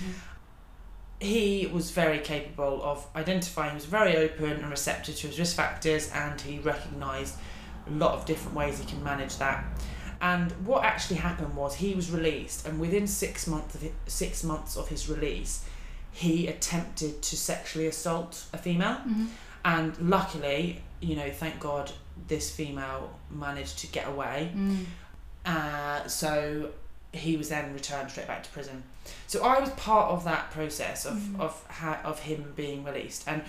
he 1.20 1.66
was 1.72 1.90
very 1.92 2.18
capable 2.18 2.82
of 2.82 3.06
identifying, 3.16 3.70
he 3.70 3.76
was 3.76 3.86
very 3.86 4.14
open 4.16 4.50
and 4.50 4.68
receptive 4.70 5.16
to 5.16 5.28
his 5.28 5.38
risk 5.38 5.56
factors, 5.56 6.10
and 6.10 6.38
he 6.42 6.58
recognised 6.58 7.36
a 7.86 7.90
lot 7.92 8.12
of 8.12 8.26
different 8.26 8.54
ways 8.54 8.78
he 8.78 8.84
can 8.84 9.02
manage 9.02 9.38
that. 9.38 9.64
And 10.20 10.52
what 10.66 10.84
actually 10.84 11.16
happened 11.16 11.54
was 11.56 11.76
he 11.76 11.94
was 11.94 12.10
released, 12.10 12.66
and 12.66 12.80
within 12.80 13.06
six 13.06 13.46
months 13.46 13.74
of 13.74 13.82
his, 13.82 13.92
six 14.06 14.42
months 14.44 14.76
of 14.76 14.88
his 14.88 15.08
release, 15.08 15.64
he 16.12 16.46
attempted 16.46 17.22
to 17.22 17.36
sexually 17.36 17.86
assault 17.86 18.44
a 18.52 18.58
female. 18.58 18.98
Mhm. 19.06 19.26
And 19.64 19.98
luckily, 19.98 20.82
you 21.00 21.16
know, 21.16 21.30
thank 21.30 21.58
God, 21.60 21.92
this 22.28 22.54
female 22.54 23.10
managed 23.30 23.78
to 23.80 23.86
get 23.88 24.06
away. 24.06 24.52
Mm. 24.54 24.84
Uh, 25.44 26.06
so 26.08 26.70
he 27.12 27.36
was 27.36 27.48
then 27.48 27.72
returned 27.74 28.10
straight 28.10 28.26
back 28.26 28.42
to 28.44 28.50
prison. 28.50 28.82
So 29.26 29.44
I 29.44 29.58
was 29.60 29.70
part 29.70 30.10
of 30.10 30.24
that 30.24 30.50
process 30.50 31.04
of 31.04 31.14
Mhm. 31.16 31.40
of 31.40 31.62
ha- 31.68 32.00
of 32.04 32.20
him 32.20 32.52
being 32.56 32.84
released. 32.84 33.24
And 33.26 33.42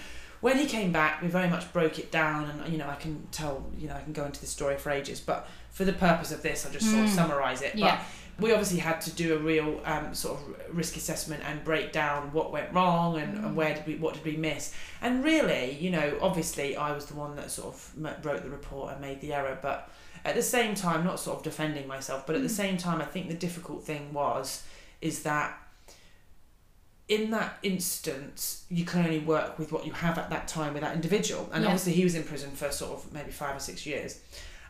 when 0.46 0.60
he 0.60 0.68
came 0.68 0.92
back, 0.92 1.24
we 1.24 1.28
very 1.28 1.50
much 1.50 1.74
broke 1.74 1.98
it 1.98 2.12
down. 2.12 2.48
And 2.50 2.72
you 2.72 2.78
know, 2.78 2.88
I 2.88 2.96
can 2.96 3.28
tell, 3.32 3.66
you 3.80 3.88
know, 3.88 3.96
I 3.96 4.02
can 4.02 4.14
go 4.14 4.26
into 4.26 4.40
the 4.40 4.46
story 4.46 4.78
for 4.78 4.92
ages. 4.92 5.20
But 5.20 5.48
for 5.72 5.86
the 5.86 5.94
purpose 5.94 6.32
of 6.32 6.44
this, 6.44 6.66
I'll 6.66 6.72
just 6.72 6.86
sort 6.92 7.04
of 7.06 7.10
Mm. 7.10 7.16
summarize 7.16 7.62
it. 7.64 7.74
Yeah. 7.74 7.98
But 8.38 8.44
we 8.44 8.52
obviously 8.52 8.78
had 8.78 9.02
to 9.02 9.12
do 9.12 9.34
a 9.34 9.40
real 9.40 9.82
um, 9.86 10.14
sort 10.14 10.40
of 10.40 10.76
risk 10.78 10.98
assessment 10.98 11.42
and 11.48 11.64
break 11.64 11.92
down 11.92 12.32
what 12.32 12.52
went 12.52 12.72
wrong 12.74 13.18
and, 13.18 13.32
and 13.44 13.56
where 13.56 13.74
did 13.74 13.88
we 13.88 13.96
what 13.96 14.14
did 14.14 14.26
we 14.26 14.36
miss 14.36 14.74
and 15.02 15.24
really 15.24 15.72
you 15.80 15.90
know 15.90 16.18
obviously 16.22 16.76
I 16.76 16.92
was 16.92 17.06
the 17.06 17.14
one 17.16 17.38
that 17.38 17.50
sort 17.50 17.70
of 17.74 18.26
wrote 18.26 18.44
the 18.44 18.50
report 18.50 18.92
and 18.92 19.00
made 19.00 19.22
the 19.22 19.32
error 19.34 19.58
but 19.62 19.90
at 20.26 20.36
the 20.36 20.42
same 20.42 20.76
time 20.76 21.06
not 21.06 21.18
sort 21.22 21.38
of 21.38 21.44
defending 21.44 21.88
myself 21.88 22.28
but 22.28 22.36
at 22.36 22.42
the 22.42 22.50
same 22.64 22.76
time 22.76 23.02
I 23.02 23.06
think 23.06 23.30
the 23.30 23.40
difficult 23.48 23.86
thing 23.86 24.12
was 24.12 24.64
is 25.02 25.24
that 25.24 25.58
in 27.08 27.30
that 27.32 27.58
instance 27.64 28.64
you 28.70 28.84
can 28.86 29.06
only 29.06 29.20
work 29.20 29.60
with 29.60 29.72
what 29.72 29.86
you 29.86 29.92
have 29.92 30.18
at 30.18 30.30
that 30.30 30.48
time 30.48 30.74
with 30.74 30.82
that 30.82 30.96
individual 30.96 31.48
and 31.54 31.64
Yeah. 31.64 31.70
obviously 31.70 31.94
he 31.94 32.04
was 32.04 32.16
in 32.16 32.24
prison 32.24 32.52
for 32.52 32.72
sort 32.72 32.92
of 32.94 33.14
maybe 33.14 33.32
five 33.32 33.56
or 33.56 33.60
six 33.60 33.86
years 33.86 34.20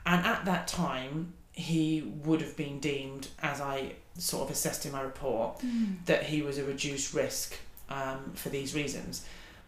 and 0.06 0.26
at 0.26 0.44
that 0.46 0.68
time 0.68 1.34
he 1.54 2.02
would 2.26 2.42
have 2.42 2.58
been 2.58 2.80
deemed 2.80 3.30
as 3.42 3.62
i 3.62 3.94
sort 4.18 4.44
of 4.44 4.52
assessed 4.52 4.86
in 4.86 4.92
my 4.92 5.02
report 5.02 5.62
that 6.06 6.24
he 6.24 6.42
was 6.42 6.58
a 6.58 6.64
reduced 6.66 7.14
risk 7.14 7.56
um, 7.90 8.32
for 8.36 8.50
these 8.50 8.76
reasons 8.76 9.26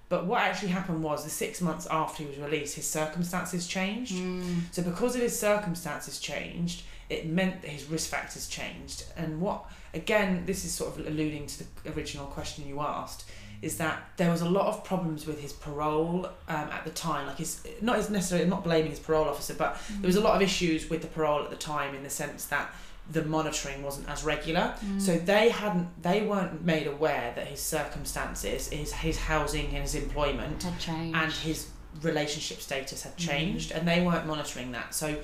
but 0.09 0.25
what 0.25 0.41
actually 0.41 0.69
happened 0.69 1.03
was 1.03 1.24
the 1.24 1.29
six 1.29 1.62
months 1.62 1.86
after 1.88 2.24
he 2.24 2.29
was 2.29 2.38
released 2.38 2.75
his 2.75 2.88
circumstances 2.89 3.65
changed 3.67 4.13
Mm. 4.13 4.62
so 4.71 4.81
because 4.81 5.15
of 5.15 5.21
his 5.21 5.38
circumstances 5.38 6.19
changed, 6.19 6.83
it 7.09 7.25
meant 7.27 7.62
that 7.62 7.69
his 7.71 7.86
risk 7.86 8.09
factors 8.09 8.47
changed. 8.50 9.05
And 9.15 9.39
what 9.39 9.63
again, 9.94 10.44
this 10.46 10.65
is 10.65 10.72
sort 10.72 10.98
of 11.00 11.08
alluding 11.08 11.48
to 11.48 11.63
the 11.84 11.94
original 11.96 12.25
question 12.27 12.67
you 12.67 12.79
asked, 12.82 13.25
is 13.62 13.77
that 13.77 14.10
there 14.17 14.29
was 14.29 14.41
a 14.41 14.50
lot 14.50 14.67
of 14.67 14.84
problems 14.84 15.25
with 15.25 15.39
his 15.41 15.51
parole 15.53 16.25
um, 16.48 16.70
at 16.72 16.84
the 16.86 16.91
time. 16.91 17.25
Like 17.27 17.38
his 17.38 17.65
not 17.82 17.96
his 17.98 18.10
necessarily 18.10 18.44
I'm 18.44 18.50
not 18.51 18.63
blaming 18.63 18.91
his 18.91 19.00
parole 19.00 19.25
officer, 19.27 19.56
but 19.56 19.77
there 20.00 20.08
was 20.08 20.15
a 20.15 20.22
lot 20.22 20.36
of 20.36 20.41
issues 20.41 20.89
with 20.89 21.01
the 21.01 21.08
parole 21.08 21.44
at 21.44 21.50
the 21.50 21.56
time 21.56 21.96
in 21.96 22.03
the 22.03 22.10
sense 22.10 22.46
that 22.46 22.72
the 23.10 23.24
monitoring 23.24 23.82
wasn't 23.84 24.08
as 24.10 24.24
regular. 24.24 24.75
So 25.00 25.17
they 25.17 25.50
hadn't 25.50 26.03
they 26.03 26.22
weren't 26.24 26.63
made 26.65 26.88
aware 26.88 27.32
that 27.36 27.48
his 27.48 27.62
circumstances, 27.62 28.67
his 28.70 28.94
his 28.94 29.17
housing 29.17 29.67
and 29.67 29.77
his 29.77 29.96
employment 29.96 30.63
Had 30.63 30.79
changed. 30.79 31.17
and 31.17 31.32
his 31.32 31.70
relationship 32.03 32.62
status 32.62 33.01
had 33.03 33.17
changed 33.17 33.72
and 33.72 33.88
they 33.88 34.01
weren't 34.06 34.27
monitoring 34.27 34.72
that 34.74 34.94
so 34.94 35.17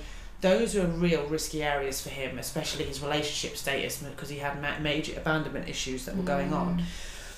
those 0.44 0.74
were 0.74 0.86
real 0.86 1.24
risky 1.26 1.62
areas 1.62 2.02
for 2.02 2.10
him 2.10 2.38
especially 2.38 2.84
his 2.84 3.00
relationship 3.00 3.56
status 3.56 3.96
because 4.02 4.28
he 4.28 4.38
had 4.38 4.60
ma- 4.60 4.78
major 4.78 5.14
abandonment 5.16 5.66
issues 5.68 6.04
that 6.04 6.14
were 6.14 6.22
going 6.22 6.52
on. 6.52 6.82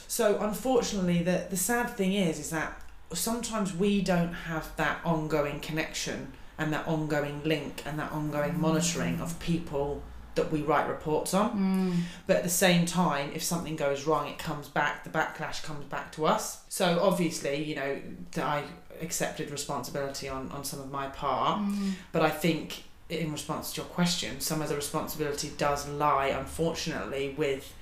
So 0.08 0.38
unfortunately 0.40 1.22
the 1.22 1.46
the 1.48 1.56
sad 1.56 1.88
thing 1.90 2.12
is 2.14 2.40
is 2.40 2.50
that 2.50 2.70
sometimes 3.12 3.72
we 3.72 4.00
don't 4.02 4.34
have 4.52 4.74
that 4.76 4.98
ongoing 5.04 5.60
connection 5.60 6.32
and 6.58 6.72
that 6.72 6.84
ongoing 6.88 7.42
link 7.44 7.84
and 7.86 7.96
that 8.00 8.10
ongoing 8.10 8.60
monitoring 8.60 9.20
of 9.20 9.38
people 9.38 10.02
that 10.34 10.50
we 10.50 10.60
write 10.62 10.88
reports 10.88 11.32
on. 11.32 11.48
Mm. 11.50 11.92
but 12.26 12.36
at 12.40 12.42
the 12.42 12.56
same 12.66 12.86
time 12.86 13.30
if 13.38 13.42
something 13.52 13.76
goes 13.76 14.04
wrong 14.08 14.26
it 14.26 14.38
comes 14.38 14.66
back 14.68 15.04
the 15.04 15.10
backlash 15.10 15.62
comes 15.62 15.84
back 15.84 16.10
to 16.16 16.26
us. 16.26 16.64
So 16.68 16.86
obviously 17.00 17.56
you 17.62 17.76
know 17.76 18.00
i 18.54 18.64
accepted 19.00 19.46
responsibility 19.50 20.28
on 20.28 20.50
on 20.56 20.64
some 20.64 20.80
of 20.80 20.90
my 20.90 21.06
part. 21.06 21.60
Mm. 21.60 21.92
but 22.10 22.22
i 22.22 22.30
think 22.44 22.82
in 23.08 23.30
response 23.32 23.72
to 23.72 23.80
your 23.80 23.88
question 23.90 24.40
some 24.40 24.60
of 24.62 24.68
the 24.68 24.74
responsibility 24.76 25.52
does 25.56 25.88
lie 25.88 26.26
unfortunately 26.26 27.34
with 27.38 27.72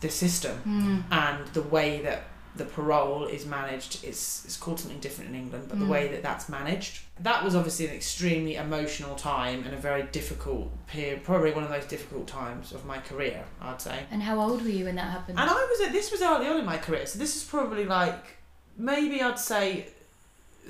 the 0.00 0.08
system 0.08 0.56
Mm. 0.66 1.04
and 1.12 1.46
the 1.48 1.62
way 1.62 2.00
that 2.02 2.22
the 2.56 2.64
parole 2.64 3.26
is 3.26 3.44
managed 3.46 4.02
it's 4.02 4.44
it's 4.46 4.56
called 4.56 4.80
something 4.80 4.98
different 4.98 5.30
in 5.30 5.36
England 5.36 5.66
but 5.68 5.78
the 5.78 5.84
Mm. 5.84 5.88
way 5.96 6.08
that 6.08 6.22
that's 6.22 6.48
managed 6.48 7.00
that 7.20 7.44
was 7.44 7.54
obviously 7.54 7.86
an 7.86 7.94
extremely 7.94 8.54
emotional 8.56 9.14
time 9.14 9.62
and 9.64 9.72
a 9.74 9.76
very 9.76 10.02
difficult 10.04 10.68
period 10.86 11.22
probably 11.22 11.52
one 11.52 11.62
of 11.62 11.70
those 11.70 11.84
difficult 11.84 12.26
times 12.26 12.72
of 12.72 12.84
my 12.86 12.98
career 12.98 13.44
I'd 13.60 13.80
say 13.80 13.98
And 14.10 14.22
how 14.22 14.40
old 14.40 14.62
were 14.62 14.68
you 14.78 14.86
when 14.86 14.96
that 14.96 15.10
happened? 15.10 15.38
and 15.38 15.48
I 15.50 15.54
was 15.54 15.80
at 15.86 15.92
this 15.92 16.10
was 16.10 16.22
early 16.22 16.46
on 16.48 16.56
in 16.56 16.64
my 16.64 16.78
career 16.78 17.06
so 17.06 17.18
this 17.18 17.36
is 17.36 17.44
probably 17.44 17.84
like 17.84 18.38
maybe 18.76 19.20
I'd 19.22 19.38
say 19.38 19.88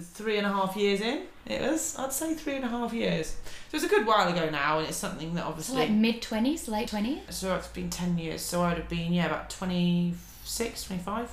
three 0.00 0.36
and 0.38 0.46
a 0.46 0.50
half 0.50 0.76
years 0.76 1.00
in 1.00 1.22
it 1.46 1.60
was 1.60 1.96
I'd 1.98 2.12
say 2.12 2.34
three 2.34 2.54
and 2.54 2.64
a 2.64 2.68
half 2.68 2.92
years 2.92 3.36
so 3.70 3.76
it's 3.76 3.84
a 3.84 3.88
good 3.88 4.06
while 4.06 4.28
ago 4.32 4.48
now 4.50 4.78
and 4.78 4.88
it's 4.88 4.96
something 4.96 5.34
that 5.34 5.42
so 5.42 5.48
obviously 5.48 5.76
like 5.78 5.90
mid 5.90 6.22
twenties, 6.22 6.68
late 6.68 6.88
twenties. 6.88 7.18
so 7.30 7.54
it's 7.56 7.68
been 7.68 7.90
10 7.90 8.18
years 8.18 8.40
so 8.42 8.62
I'd 8.62 8.78
have 8.78 8.88
been 8.88 9.12
yeah 9.12 9.26
about 9.26 9.50
26 9.50 10.84
25 10.84 11.30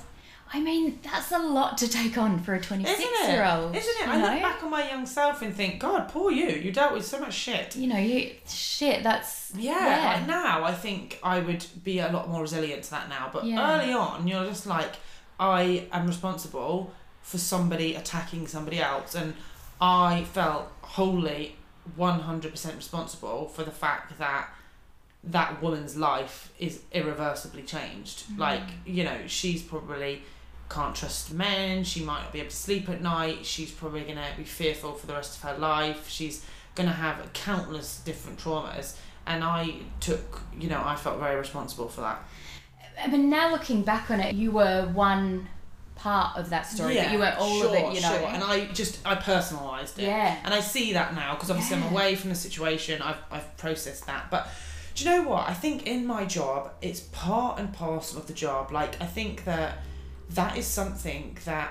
I 0.50 0.60
mean, 0.60 0.98
that's 1.02 1.30
a 1.30 1.38
lot 1.38 1.76
to 1.76 1.88
take 1.88 2.16
on 2.16 2.38
for 2.38 2.54
a 2.54 2.56
Isn't 2.56 2.68
twenty 2.68 2.84
six 2.86 3.28
year 3.28 3.44
old, 3.44 3.76
Isn't 3.76 4.00
it? 4.00 4.08
I 4.08 4.16
know? 4.18 4.32
look 4.32 4.40
back 4.42 4.62
on 4.64 4.70
my 4.70 4.88
young 4.88 5.04
self 5.04 5.42
and 5.42 5.54
think, 5.54 5.78
God, 5.78 6.08
poor 6.08 6.30
you. 6.30 6.48
You 6.48 6.72
dealt 6.72 6.94
with 6.94 7.04
so 7.04 7.20
much 7.20 7.34
shit. 7.34 7.76
You 7.76 7.86
know, 7.86 7.98
you 7.98 8.30
shit. 8.46 9.02
That's 9.02 9.52
Yeah, 9.54 9.74
Yeah. 9.78 10.12
like 10.16 10.26
now 10.26 10.64
I 10.64 10.72
think 10.72 11.18
I 11.22 11.40
would 11.40 11.66
be 11.84 11.98
a 11.98 12.10
lot 12.10 12.30
more 12.30 12.40
resilient 12.40 12.84
to 12.84 12.90
that 12.92 13.10
now. 13.10 13.28
But 13.30 13.44
Yeah. 13.44 13.78
early 13.78 13.92
on, 13.92 14.26
you're 14.26 14.46
just 14.46 14.66
like, 14.66 14.92
I 15.38 15.86
am 15.92 16.06
responsible 16.06 16.94
for 17.28 17.36
somebody 17.36 17.94
attacking 17.94 18.46
somebody 18.46 18.80
else. 18.80 19.14
And 19.14 19.34
I 19.82 20.24
felt 20.24 20.72
wholly 20.80 21.56
100% 21.98 22.76
responsible 22.76 23.48
for 23.48 23.64
the 23.64 23.70
fact 23.70 24.18
that 24.18 24.48
that 25.22 25.62
woman's 25.62 25.94
life 25.94 26.50
is 26.58 26.80
irreversibly 26.90 27.64
changed. 27.64 28.24
Mm. 28.30 28.38
Like, 28.38 28.62
you 28.86 29.04
know, 29.04 29.18
she's 29.26 29.62
probably 29.62 30.22
can't 30.70 30.94
trust 30.94 31.34
men, 31.34 31.84
she 31.84 32.02
might 32.02 32.22
not 32.22 32.32
be 32.32 32.40
able 32.40 32.50
to 32.50 32.56
sleep 32.56 32.88
at 32.88 33.02
night, 33.02 33.44
she's 33.44 33.70
probably 33.70 34.02
going 34.02 34.16
to 34.16 34.36
be 34.36 34.44
fearful 34.44 34.94
for 34.94 35.06
the 35.06 35.12
rest 35.14 35.36
of 35.36 35.50
her 35.50 35.58
life, 35.58 36.08
she's 36.08 36.44
going 36.74 36.88
to 36.88 36.94
have 36.94 37.30
countless 37.34 38.00
different 38.00 38.38
traumas. 38.38 38.96
And 39.26 39.44
I 39.44 39.74
took, 40.00 40.42
you 40.58 40.68
know, 40.70 40.82
I 40.82 40.96
felt 40.96 41.18
very 41.18 41.36
responsible 41.36 41.88
for 41.88 42.00
that. 42.02 42.22
I 43.02 43.08
mean, 43.08 43.28
now 43.28 43.50
looking 43.50 43.82
back 43.82 44.10
on 44.10 44.20
it, 44.20 44.34
you 44.34 44.50
were 44.50 44.86
one 44.92 45.48
part 45.98 46.36
of 46.38 46.50
that 46.50 46.66
story, 46.66 46.94
but 46.96 47.10
you 47.12 47.18
weren't 47.18 47.36
all 47.38 47.60
sure, 47.60 47.68
of 47.68 47.74
it. 47.74 47.94
You 47.94 48.00
know. 48.00 48.18
Sure. 48.18 48.28
And 48.28 48.42
I 48.42 48.66
just, 48.72 49.04
I 49.04 49.16
personalised 49.16 49.98
it. 49.98 50.04
Yeah. 50.04 50.36
And 50.44 50.54
I 50.54 50.60
see 50.60 50.92
that 50.94 51.14
now 51.14 51.34
because 51.34 51.50
obviously 51.50 51.76
Yeah. 51.76 51.86
I'm 51.86 51.92
away 51.92 52.14
from 52.14 52.30
the 52.30 52.36
situation. 52.36 53.02
I've, 53.02 53.18
I've 53.30 53.56
processed 53.56 54.06
that. 54.06 54.30
But 54.30 54.48
do 54.94 55.04
you 55.04 55.10
know 55.10 55.28
what? 55.28 55.48
I 55.48 55.54
think 55.54 55.86
in 55.86 56.06
my 56.06 56.24
job, 56.24 56.70
it's 56.80 57.00
part 57.00 57.58
and 57.58 57.72
parcel 57.72 58.18
of 58.18 58.26
the 58.26 58.32
job. 58.32 58.72
Like, 58.72 59.00
I 59.02 59.06
think 59.06 59.44
that 59.44 59.78
that 60.30 60.56
is 60.56 60.66
something 60.66 61.36
that 61.44 61.70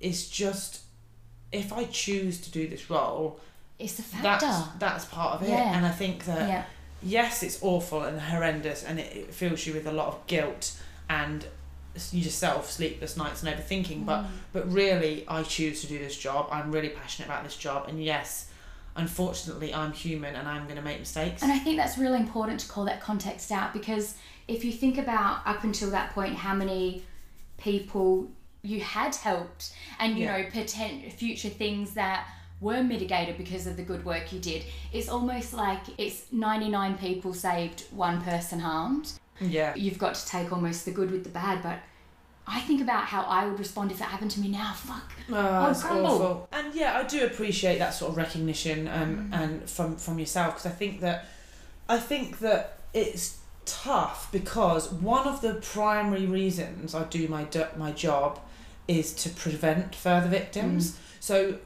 is 0.00 0.28
just, 0.28 0.80
if 1.52 1.72
I 1.72 1.84
choose 1.84 2.40
to 2.42 2.50
do 2.50 2.68
this 2.68 2.88
role, 2.90 3.40
It's 3.78 3.98
a 3.98 4.02
factor. 4.02 4.46
that's, 4.46 4.68
that's 4.78 5.04
part 5.06 5.34
of 5.34 5.42
it. 5.42 5.50
Yeah. 5.50 5.76
And 5.76 5.84
I 5.86 5.90
think 5.90 6.24
that, 6.24 6.48
yeah. 6.48 6.64
yes, 7.02 7.42
it's 7.42 7.58
awful 7.62 8.02
and 8.02 8.20
horrendous 8.20 8.84
and 8.84 8.98
it, 9.00 9.16
it 9.16 9.34
fills 9.34 9.66
you 9.66 9.74
with 9.74 9.86
a 9.86 9.92
lot 9.92 10.08
of 10.08 10.26
guilt 10.26 10.80
and 11.08 11.44
yourself 12.12 12.70
sleepless 12.70 13.16
nights 13.16 13.42
and 13.42 13.54
overthinking 13.56 14.06
but 14.06 14.22
Mm. 14.22 14.26
but 14.52 14.72
really 14.72 15.24
I 15.28 15.42
choose 15.42 15.80
to 15.82 15.86
do 15.86 15.98
this 15.98 16.16
job 16.16 16.48
I'm 16.52 16.70
really 16.70 16.90
passionate 16.90 17.26
about 17.26 17.42
this 17.44 17.56
job 17.56 17.88
and 17.88 18.02
yes 18.02 18.46
unfortunately 18.96 19.74
I'm 19.74 19.92
human 19.92 20.34
and 20.36 20.46
I'm 20.48 20.64
going 20.64 20.76
to 20.76 20.82
make 20.82 20.98
mistakes 21.00 21.42
And 21.42 21.50
I 21.52 21.58
think 21.58 21.76
that's 21.76 21.96
really 21.98 22.18
important 22.18 22.60
to 22.60 22.68
call 22.68 22.84
that 22.86 23.00
context 23.00 23.50
out 23.52 23.72
because 23.72 24.14
if 24.48 24.64
you 24.64 24.72
think 24.72 24.98
about 24.98 25.40
up 25.46 25.64
until 25.64 25.90
that 25.90 26.10
point 26.14 26.34
how 26.34 26.54
many 26.54 27.02
people 27.58 28.28
you 28.62 28.80
had 28.80 29.14
helped 29.14 29.72
and 29.98 30.18
you 30.18 30.24
Yeah. 30.24 30.38
know 30.42 30.50
potent 30.50 31.12
future 31.12 31.48
things 31.48 31.92
that 31.94 32.26
were 32.60 32.82
mitigated 32.82 33.38
because 33.38 33.66
of 33.66 33.76
the 33.76 33.82
good 33.82 34.04
work 34.04 34.32
you 34.32 34.38
did 34.38 34.64
it's 34.92 35.08
almost 35.08 35.54
like 35.54 35.80
it's 35.98 36.24
99 36.30 36.98
people 36.98 37.32
saved 37.32 37.84
one 37.90 38.20
person 38.22 38.60
harmed 38.60 39.12
yeah. 39.40 39.74
You've 39.74 39.98
got 39.98 40.14
to 40.14 40.26
take 40.26 40.52
almost 40.52 40.84
the 40.84 40.90
good 40.90 41.10
with 41.10 41.24
the 41.24 41.30
bad 41.30 41.62
but 41.62 41.80
I 42.46 42.60
think 42.60 42.80
about 42.80 43.04
how 43.04 43.22
I 43.22 43.46
would 43.46 43.58
respond 43.58 43.92
if 43.92 43.98
that 43.98 44.08
happened 44.08 44.32
to 44.32 44.40
me 44.40 44.48
now. 44.48 44.72
Fuck. 44.72 45.12
Oh, 45.30 45.70
it's 45.70 45.84
awful. 45.84 46.48
And 46.50 46.74
yeah, 46.74 46.98
I 46.98 47.04
do 47.04 47.24
appreciate 47.24 47.78
that 47.78 47.94
sort 47.94 48.10
of 48.10 48.16
recognition 48.16 48.88
um, 48.88 49.30
and 49.32 49.70
from 49.70 49.96
from 49.96 50.18
yourself 50.18 50.54
because 50.54 50.66
I 50.66 50.74
think 50.74 51.00
that 51.00 51.26
I 51.88 51.98
think 51.98 52.40
that 52.40 52.78
it's 52.92 53.38
tough 53.66 54.32
because 54.32 54.90
one 54.92 55.28
of 55.28 55.42
the 55.42 55.54
primary 55.54 56.26
reasons 56.26 56.94
I 56.94 57.04
do 57.04 57.28
my 57.28 57.46
my 57.76 57.92
job 57.92 58.40
is 58.88 59.12
to 59.14 59.30
prevent 59.30 59.94
further 59.94 60.28
victims. 60.28 60.98
So 61.20 61.58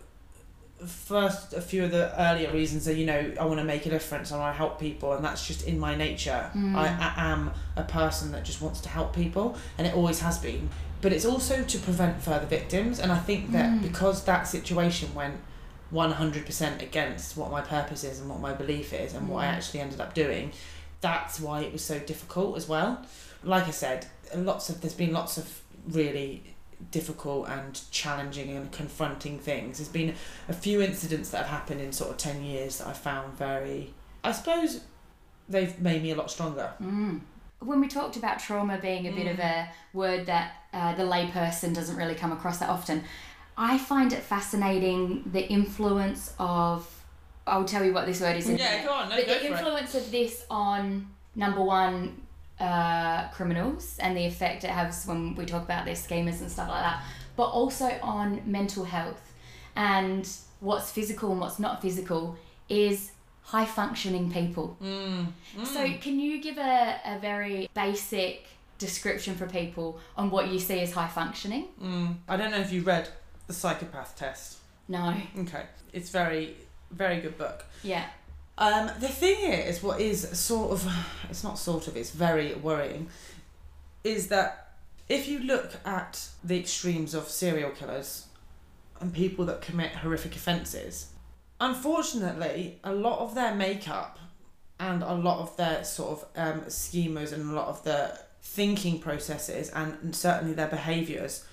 first 0.87 1.53
a 1.53 1.61
few 1.61 1.85
of 1.85 1.91
the 1.91 2.21
earlier 2.21 2.51
reasons 2.53 2.89
are 2.89 2.93
you 2.93 3.07
know 3.07 3.33
I 3.41 3.45
want 3.45 3.59
to 3.59 3.65
make 3.65 3.87
a 3.87 3.91
difference 3.91 4.33
I 4.33 4.39
want 4.39 4.55
to 4.55 4.59
help 4.59 4.81
people 4.81 5.13
and 5.13 5.25
that's 5.25 5.47
just 5.47 5.67
in 5.67 5.79
my 5.79 5.95
nature. 5.95 6.51
Mm. 6.55 6.75
I, 6.75 6.87
I 6.87 7.33
am 7.33 7.53
a 7.77 7.83
person 7.83 8.33
that 8.33 8.45
just 8.45 8.61
wants 8.61 8.81
to 8.83 8.89
help 8.89 9.15
people 9.15 9.57
and 9.79 9.87
it 9.87 9.95
always 9.95 10.21
has 10.21 10.39
been. 10.39 10.69
But 11.01 11.13
it's 11.13 11.27
also 11.27 11.63
to 11.63 11.79
prevent 11.79 12.23
further 12.23 12.47
victims 12.47 12.99
and 12.99 13.13
I 13.13 13.19
think 13.19 13.53
that 13.53 13.71
mm. 13.71 13.83
because 13.83 14.25
that 14.25 14.45
situation 14.45 15.15
went 15.15 15.37
100% 15.93 16.83
against 16.83 17.37
what 17.37 17.51
my 17.51 17.61
purpose 17.61 18.05
is 18.05 18.21
and 18.21 18.29
what 18.29 18.41
my 18.41 18.53
belief 18.53 18.93
is 18.93 19.15
and 19.15 19.29
what 19.29 19.45
I 19.45 19.47
mm. 19.47 19.55
actually 19.55 19.81
ended 19.81 20.01
up 20.01 20.15
doing 20.15 20.53
that's 21.01 21.39
why 21.39 21.61
it 21.61 21.71
was 21.71 21.85
so 21.85 21.99
difficult 21.99 22.57
as 22.57 22.67
well. 22.67 23.05
Like 23.43 23.69
I 23.69 23.73
said 23.73 24.07
lots 24.35 24.69
of 24.69 24.81
there's 24.81 24.95
been 24.95 25.13
lots 25.13 25.39
of 25.39 25.61
really 25.89 26.54
difficult 26.91 27.49
and 27.49 27.81
challenging 27.91 28.51
and 28.51 28.71
confronting 28.73 29.39
things. 29.39 29.79
There's 29.79 29.89
been 29.89 30.15
a 30.49 30.53
few 30.53 30.81
incidents 30.81 31.31
that 31.31 31.39
have 31.39 31.47
happened 31.47 31.81
in 31.81 31.93
sort 31.93 32.11
of 32.11 32.17
10 32.17 32.43
years 32.45 32.79
that 32.79 32.89
I 32.89 32.93
found 32.93 33.37
very, 33.37 33.93
I 34.23 34.33
suppose, 34.33 34.81
they've 35.49 35.79
made 35.81 36.03
me 36.03 36.11
a 36.11 36.17
lot 36.17 36.31
stronger. 36.31 36.73
Mm. 36.83 37.21
When 37.61 37.81
we 37.81 37.89
talked 37.89 38.17
about 38.17 38.39
trauma 38.41 38.79
being 38.79 39.07
a 39.07 39.13
bit 39.13 39.27
of 39.27 39.39
a 39.39 39.69
word 39.93 40.27
that 40.27 40.53
uh, 40.73 40.95
the 40.95 41.03
layperson 41.03 41.75
doesn't 41.75 41.97
really 41.97 42.15
come 42.15 42.33
across 42.33 42.59
that 42.59 42.69
often, 42.69 43.05
I 43.57 43.79
find 43.79 44.13
it 44.13 44.21
fascinating 44.21 45.31
the 45.33 45.47
influence 45.49 46.35
of. 46.39 46.91
I'll 47.47 47.65
tell 47.67 47.85
you 47.85 47.93
what 47.93 48.07
this 48.07 48.23
word 48.23 48.37
is. 48.37 48.49
Yeah, 48.49 48.85
go 48.85 48.91
on, 48.91 49.11
no, 49.11 49.17
but 49.17 49.27
the 49.27 49.35
for 49.35 49.41
it. 49.41 49.51
influence 49.51 49.95
of 49.95 50.11
this 50.11 50.47
on 50.49 51.09
number 51.37 51.63
one 51.63 52.23
uh, 52.61 53.29
criminals 53.29 53.99
and 53.99 54.17
the 54.17 54.25
effect 54.25 54.65
it 54.65 54.71
has 54.71 55.07
when 55.07 55.35
we 55.35 55.45
talk 55.45 55.65
about 55.65 55.85
their 55.85 55.95
schemas 55.95 56.41
and 56.41 56.51
stuff 56.51 56.69
like 56.69 56.83
that, 56.83 57.03
but 57.37 57.47
also 57.47 57.99
on 58.03 58.43
mental 58.47 58.85
health 58.85 59.33
and 59.77 60.29
what's 60.61 60.91
physical 60.91 61.33
and 61.33 61.41
what's 61.41 61.59
not 61.59 61.83
physical 61.83 62.37
is 62.69 63.11
high 63.43 63.65
functioning 63.65 64.31
people. 64.31 64.77
Mm. 64.83 65.27
So, 65.65 65.85
can 66.01 66.19
you 66.19 66.41
give 66.41 66.59
a, 66.59 67.01
a 67.05 67.19
very 67.19 67.69
basic 67.75 68.47
description 68.79 69.35
for 69.35 69.47
people 69.47 70.01
on 70.17 70.31
what 70.31 70.49
you 70.49 70.59
see 70.59 70.81
as 70.81 70.93
high 70.93 71.09
functioning? 71.09 71.69
Mm. 71.83 72.17
I 72.29 72.37
don't 72.37 72.51
know 72.51 72.59
if 72.61 72.73
you 72.73 72.83
read 72.83 73.09
the 73.47 73.53
psychopath 73.53 74.17
test. 74.17 74.59
No. 74.89 75.15
Okay, 75.41 75.65
it's 75.93 76.11
very, 76.11 76.57
very 76.91 77.21
good 77.21 77.37
book. 77.39 77.65
Yeah. 77.83 78.05
Um, 78.57 78.91
the 79.01 79.09
thing 79.09 79.53
is, 79.53 79.83
what 79.83 80.01
is 80.01 80.29
sort 80.39 80.73
of, 80.73 80.93
it's 81.31 81.45
not 81.45 81.59
sort 81.59 81.89
of, 81.89 81.97
it's 81.97 82.11
very 82.11 82.55
worrying, 82.55 83.09
is 84.03 84.29
that 84.29 84.75
if 85.09 85.29
you 85.29 85.41
look 85.41 85.73
at 85.85 86.29
the 86.43 86.59
extremes 86.59 87.15
of 87.15 87.29
serial 87.29 87.71
killers 87.71 88.27
and 89.01 89.13
people 89.13 89.45
that 89.47 89.61
commit 89.61 89.93
horrific 89.93 90.37
offences, 90.37 91.11
unfortunately, 91.61 92.79
a 92.85 92.93
lot 92.93 93.19
of 93.19 93.35
their 93.35 93.55
makeup 93.55 94.19
and 94.79 95.03
a 95.03 95.15
lot 95.15 95.41
of 95.41 95.57
their 95.57 95.85
sort 95.85 96.19
of 96.19 96.27
um, 96.37 96.61
schemas 96.63 97.33
and 97.33 97.51
a 97.51 97.55
lot 97.55 97.69
of 97.69 97.83
the 97.85 98.19
thinking 98.43 98.99
processes 98.99 99.71
and 99.71 100.15
certainly 100.15 100.53
their 100.53 100.69
behaviours 100.69 101.45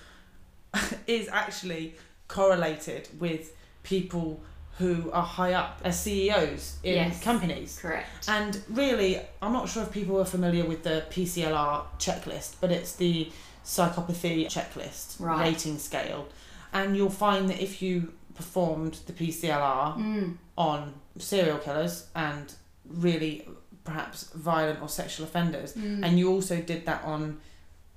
is 1.06 1.28
actually 1.28 1.94
correlated 2.28 3.08
with 3.18 3.54
people 3.82 4.42
who 4.78 5.10
are 5.12 5.22
high 5.22 5.52
up 5.52 5.80
as 5.84 6.00
CEOs 6.00 6.76
in 6.82 6.94
Yes. 6.94 7.22
companies. 7.22 7.78
Correct. 7.80 8.28
And 8.28 8.62
really, 8.70 9.20
I'm 9.42 9.52
not 9.52 9.68
sure 9.68 9.82
if 9.82 9.92
people 9.92 10.18
are 10.20 10.24
familiar 10.24 10.64
with 10.64 10.82
the 10.82 11.04
PCLR 11.10 11.84
checklist, 11.98 12.54
but 12.60 12.70
it's 12.72 12.92
the 12.94 13.30
psychopathy 13.64 14.46
checklist 14.46 15.16
Right. 15.20 15.40
rating 15.52 15.78
scale. 15.78 16.26
And 16.72 16.96
you'll 16.96 17.10
find 17.10 17.48
that 17.50 17.60
if 17.62 17.82
you 17.82 18.12
performed 18.34 18.94
the 19.06 19.12
PCLR 19.12 19.94
Mm. 19.98 20.36
on 20.56 20.94
serial 21.18 21.58
killers 21.58 22.06
and 22.14 22.52
really 22.88 23.46
perhaps 23.84 24.30
violent 24.34 24.80
or 24.80 24.88
sexual 24.88 25.26
offenders, 25.26 25.74
Mm. 25.74 26.04
and 26.04 26.18
you 26.18 26.30
also 26.30 26.60
did 26.62 26.86
that 26.86 27.04
on 27.04 27.40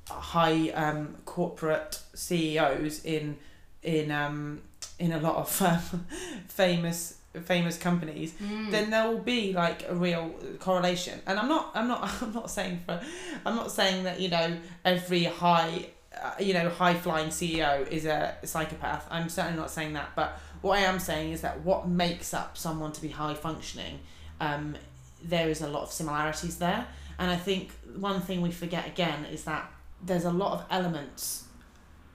high 0.10 0.70
um, 0.72 1.16
corporate 1.26 2.00
CEOs 2.14 3.04
in 3.06 3.38
in 3.82 4.10
um, 4.12 4.62
in 5.00 5.12
a 5.12 5.20
lot 5.20 5.36
of 5.36 5.62
um, 5.62 6.06
famous 6.48 7.18
famous 7.44 7.78
companies, 7.78 8.32
Mm. 8.42 8.72
then 8.72 8.90
there 8.92 9.10
will 9.10 9.20
be 9.20 9.52
like 9.52 9.84
a 9.90 9.94
real 9.94 10.30
correlation. 10.60 11.20
And 11.28 11.38
I'm 11.38 11.50
not 11.50 11.72
I'm 11.76 11.88
not 11.90 12.10
I'm 12.22 12.34
not 12.34 12.50
saying 12.50 12.80
for 12.86 13.02
I'm 13.46 13.56
not 13.56 13.72
saying 13.72 14.04
that 14.06 14.20
you 14.22 14.30
know 14.30 14.58
every 14.86 15.26
high 15.26 15.88
uh, 16.24 16.32
you 16.40 16.54
know 16.54 16.70
high 16.70 16.94
flying 16.94 17.28
CEO 17.30 17.86
is 17.90 18.06
a 18.06 18.36
psychopath. 18.44 19.06
I'm 19.12 19.28
certainly 19.30 19.58
not 19.60 19.70
saying 19.70 19.94
that, 19.94 20.12
but 20.16 20.40
what 20.62 20.80
I 20.80 20.84
am 20.84 20.98
saying 21.00 21.32
is 21.34 21.42
that 21.42 21.62
what 21.62 21.88
makes 21.90 22.34
up 22.34 22.58
someone 22.58 22.92
to 22.94 23.02
be 23.02 23.10
high 23.10 23.34
functioning, 23.34 24.00
um, 24.40 24.78
there 25.22 25.50
is 25.50 25.62
a 25.62 25.68
lot 25.68 25.84
of 25.84 25.92
similarities 25.92 26.58
there. 26.58 26.88
And 27.20 27.30
I 27.30 27.36
think 27.36 27.72
one 27.98 28.22
thing 28.22 28.42
we 28.42 28.52
forget 28.52 28.88
again 28.88 29.26
is 29.26 29.44
that 29.44 29.70
there's 30.04 30.26
a 30.26 30.32
lot 30.32 30.54
of 30.54 30.66
elements 30.70 31.45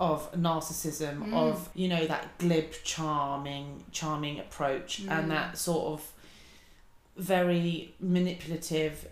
of 0.00 0.33
narcissism, 0.33 1.19
Mm. 1.28 1.35
of 1.35 1.69
you 1.75 1.87
know 1.88 2.07
that 2.07 2.38
glib, 2.38 2.73
charming, 2.83 3.84
charming 3.93 4.41
approach, 4.41 5.02
Mm. 5.02 5.10
and 5.10 5.30
that 5.30 5.58
sort 5.58 5.93
of 5.93 6.13
very 7.17 7.95
manipulative. 8.00 9.06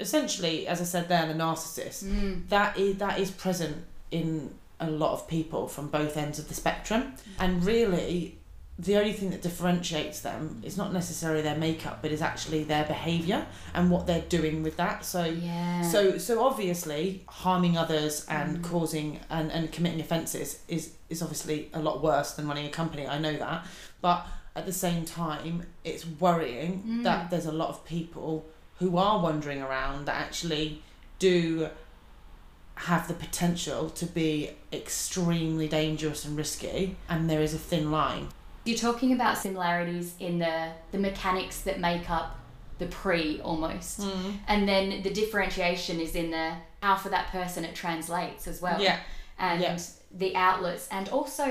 Essentially, 0.00 0.66
as 0.66 0.80
I 0.80 0.84
said 0.84 1.08
there, 1.08 1.26
the 1.26 1.34
narcissist 1.34 2.04
Mm. 2.04 2.48
that 2.48 2.76
is 2.78 2.96
that 2.96 3.18
is 3.20 3.30
present 3.30 3.84
in 4.10 4.54
a 4.80 4.90
lot 4.90 5.12
of 5.12 5.28
people 5.28 5.68
from 5.68 5.86
both 5.88 6.16
ends 6.16 6.38
of 6.40 6.48
the 6.48 6.54
spectrum, 6.54 7.14
and 7.38 7.64
really. 7.64 8.38
The 8.82 8.96
only 8.96 9.12
thing 9.12 9.30
that 9.30 9.42
differentiates 9.42 10.20
them 10.22 10.60
is 10.64 10.76
not 10.76 10.92
necessarily 10.92 11.40
their 11.42 11.56
makeup, 11.56 12.00
but 12.02 12.10
is 12.10 12.20
actually 12.20 12.64
their 12.64 12.84
behaviour 12.84 13.46
and 13.74 13.90
what 13.92 14.06
they're 14.08 14.26
doing 14.38 14.62
with 14.64 14.76
that. 14.76 15.04
So, 15.04 15.22
Yeah. 15.24 15.82
so 15.82 16.18
so 16.18 16.42
obviously 16.44 17.22
harming 17.28 17.74
others 17.78 18.26
and 18.28 18.58
Mm. 18.58 18.64
causing 18.70 19.20
and, 19.30 19.52
and 19.52 19.70
committing 19.70 20.00
offences 20.00 20.48
is 20.66 20.84
is 21.08 21.22
obviously 21.22 21.70
a 21.72 21.80
lot 21.80 22.02
worse 22.02 22.32
than 22.32 22.48
running 22.48 22.66
a 22.66 22.70
company. 22.70 23.06
I 23.06 23.18
know 23.18 23.36
that. 23.46 23.66
But 24.00 24.26
at 24.56 24.64
the 24.66 24.72
same 24.72 25.04
time 25.04 25.54
it's 25.84 26.04
worrying 26.24 26.72
Mm. 26.84 27.02
that 27.04 27.30
there's 27.30 27.46
a 27.46 27.52
lot 27.62 27.68
of 27.68 27.84
people 27.84 28.32
who 28.80 28.96
are 28.96 29.18
wandering 29.22 29.62
around 29.62 30.06
that 30.06 30.16
actually 30.26 30.82
do 31.20 31.68
have 32.74 33.06
the 33.06 33.14
potential 33.14 33.90
to 33.90 34.06
be 34.06 34.50
extremely 34.72 35.68
dangerous 35.68 36.24
and 36.24 36.36
risky 36.36 36.96
and 37.08 37.30
there 37.30 37.42
is 37.42 37.54
a 37.54 37.58
thin 37.70 37.90
line. 37.92 38.26
You're 38.64 38.78
talking 38.78 39.12
about 39.12 39.38
similarities 39.38 40.14
in 40.20 40.38
the 40.38 40.70
the 40.92 40.98
mechanics 40.98 41.62
that 41.62 41.80
make 41.80 42.08
up 42.10 42.38
the 42.78 42.86
pre 42.86 43.40
almost, 43.40 44.00
and 44.48 44.68
then 44.68 45.02
the 45.02 45.10
differentiation 45.10 46.00
is 46.00 46.14
in 46.14 46.30
the 46.30 46.52
how 46.82 46.96
for 46.96 47.08
that 47.10 47.28
person 47.28 47.64
it 47.64 47.74
translates 47.74 48.46
as 48.46 48.60
well. 48.62 48.80
Yeah. 48.80 48.98
and 49.38 49.60
Yeah. 49.62 49.78
the 50.12 50.36
outlets, 50.36 50.86
and 50.92 51.08
also 51.08 51.46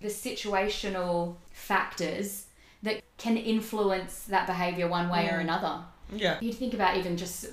the 0.00 0.08
situational 0.08 1.36
factors 1.52 2.46
that 2.82 3.00
can 3.16 3.36
influence 3.36 4.24
that 4.24 4.46
behavior 4.46 4.86
one 4.88 5.08
way 5.08 5.26
or 5.28 5.38
Mm. 5.38 5.40
another. 5.42 5.74
Yeah. 6.12 6.36
You 6.40 6.52
think 6.52 6.74
about 6.74 6.96
even 6.98 7.16
just 7.16 7.46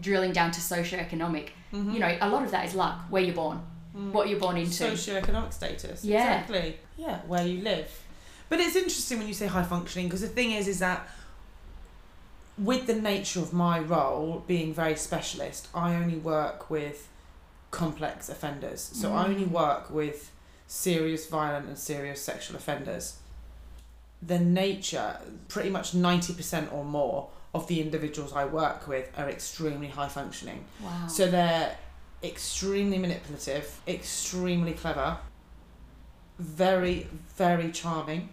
drilling 0.00 0.32
down 0.32 0.50
to 0.50 0.60
socioeconomic. 0.60 1.48
Mm-hmm. 1.72 1.92
You 1.92 1.98
know, 2.00 2.18
a 2.20 2.28
lot 2.28 2.42
of 2.44 2.50
that 2.50 2.66
is 2.66 2.74
luck, 2.74 3.00
where 3.08 3.22
you're 3.22 3.34
born, 3.34 3.60
what 4.12 4.28
you're 4.28 4.38
born 4.40 4.56
into. 4.58 4.84
Socioeconomic 4.84 5.52
status. 5.52 6.04
Yeah. 6.04 6.40
Exactly. 6.40 6.76
Yeah, 6.98 7.20
where 7.26 7.46
you 7.46 7.62
live. 7.62 7.88
But 8.48 8.60
it's 8.60 8.76
interesting 8.76 9.18
when 9.18 9.28
you 9.28 9.34
say 9.34 9.46
high 9.46 9.62
functioning 9.64 10.06
because 10.08 10.22
the 10.22 10.28
thing 10.28 10.52
is, 10.52 10.68
is 10.68 10.78
that 10.78 11.06
with 12.56 12.86
the 12.86 12.94
nature 12.94 13.40
of 13.40 13.52
my 13.52 13.78
role 13.78 14.42
being 14.46 14.72
very 14.74 14.96
specialist, 14.96 15.68
I 15.74 15.94
only 15.94 16.16
work 16.16 16.70
with 16.70 17.08
complex 17.70 18.28
offenders. 18.28 18.80
So 18.80 19.12
I 19.14 19.26
only 19.26 19.44
Mm. 19.44 19.50
work 19.50 19.90
with 19.90 20.30
serious 20.66 21.26
violent 21.26 21.66
and 21.66 21.78
serious 21.78 22.22
sexual 22.22 22.56
offenders. 22.56 23.16
The 24.22 24.38
nature, 24.38 25.20
pretty 25.48 25.70
much 25.70 25.92
90% 25.92 26.72
or 26.72 26.84
more 26.84 27.28
of 27.54 27.66
the 27.68 27.80
individuals 27.80 28.32
I 28.32 28.44
work 28.46 28.88
with 28.88 29.08
are 29.16 29.28
extremely 29.28 29.88
high 29.88 30.08
functioning. 30.08 30.64
Wow. 30.82 31.06
So 31.06 31.30
they're 31.30 31.76
extremely 32.22 32.98
manipulative, 32.98 33.80
extremely 33.86 34.72
clever, 34.72 35.18
very, 36.38 37.06
very 37.36 37.70
charming, 37.70 38.30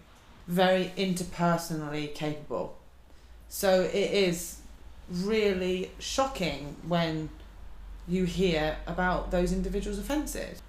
very 0.48 0.92
interpersonally 0.98 2.14
capable. 2.14 2.78
So 3.50 3.82
it 3.82 4.12
is 4.12 4.60
really 5.10 5.92
shocking 6.00 6.76
when 6.88 7.30
you 8.08 8.26
hear 8.26 8.78
about 8.88 9.32
those 9.32 9.52
individuals' 9.52 9.98
offences. 9.98 10.62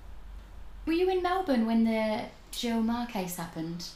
Were 0.86 0.92
you 0.92 1.10
in 1.10 1.22
Melbourne 1.22 1.66
when 1.66 1.84
the 1.84 2.24
Jill 2.52 2.82
Meagher 2.82 3.08
case 3.08 3.36
happened? 3.36 3.86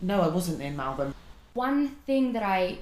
No, 0.00 0.22
I 0.22 0.28
wasn't 0.28 0.62
in 0.62 0.76
Melbourne. 0.76 1.14
One 1.54 1.88
thing 2.06 2.32
that 2.32 2.42
I 2.42 2.78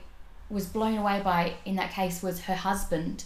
was 0.50 0.66
blown 0.66 0.98
away 0.98 1.20
by 1.22 1.54
in 1.64 1.76
that 1.76 1.90
case 1.90 2.22
was 2.22 2.42
her 2.42 2.54
husband, 2.54 3.24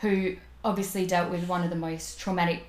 who 0.00 0.36
obviously 0.64 1.06
dealt 1.06 1.30
with 1.30 1.46
one 1.46 1.62
of 1.62 1.70
the 1.70 1.76
most 1.76 2.18
traumatic 2.18 2.62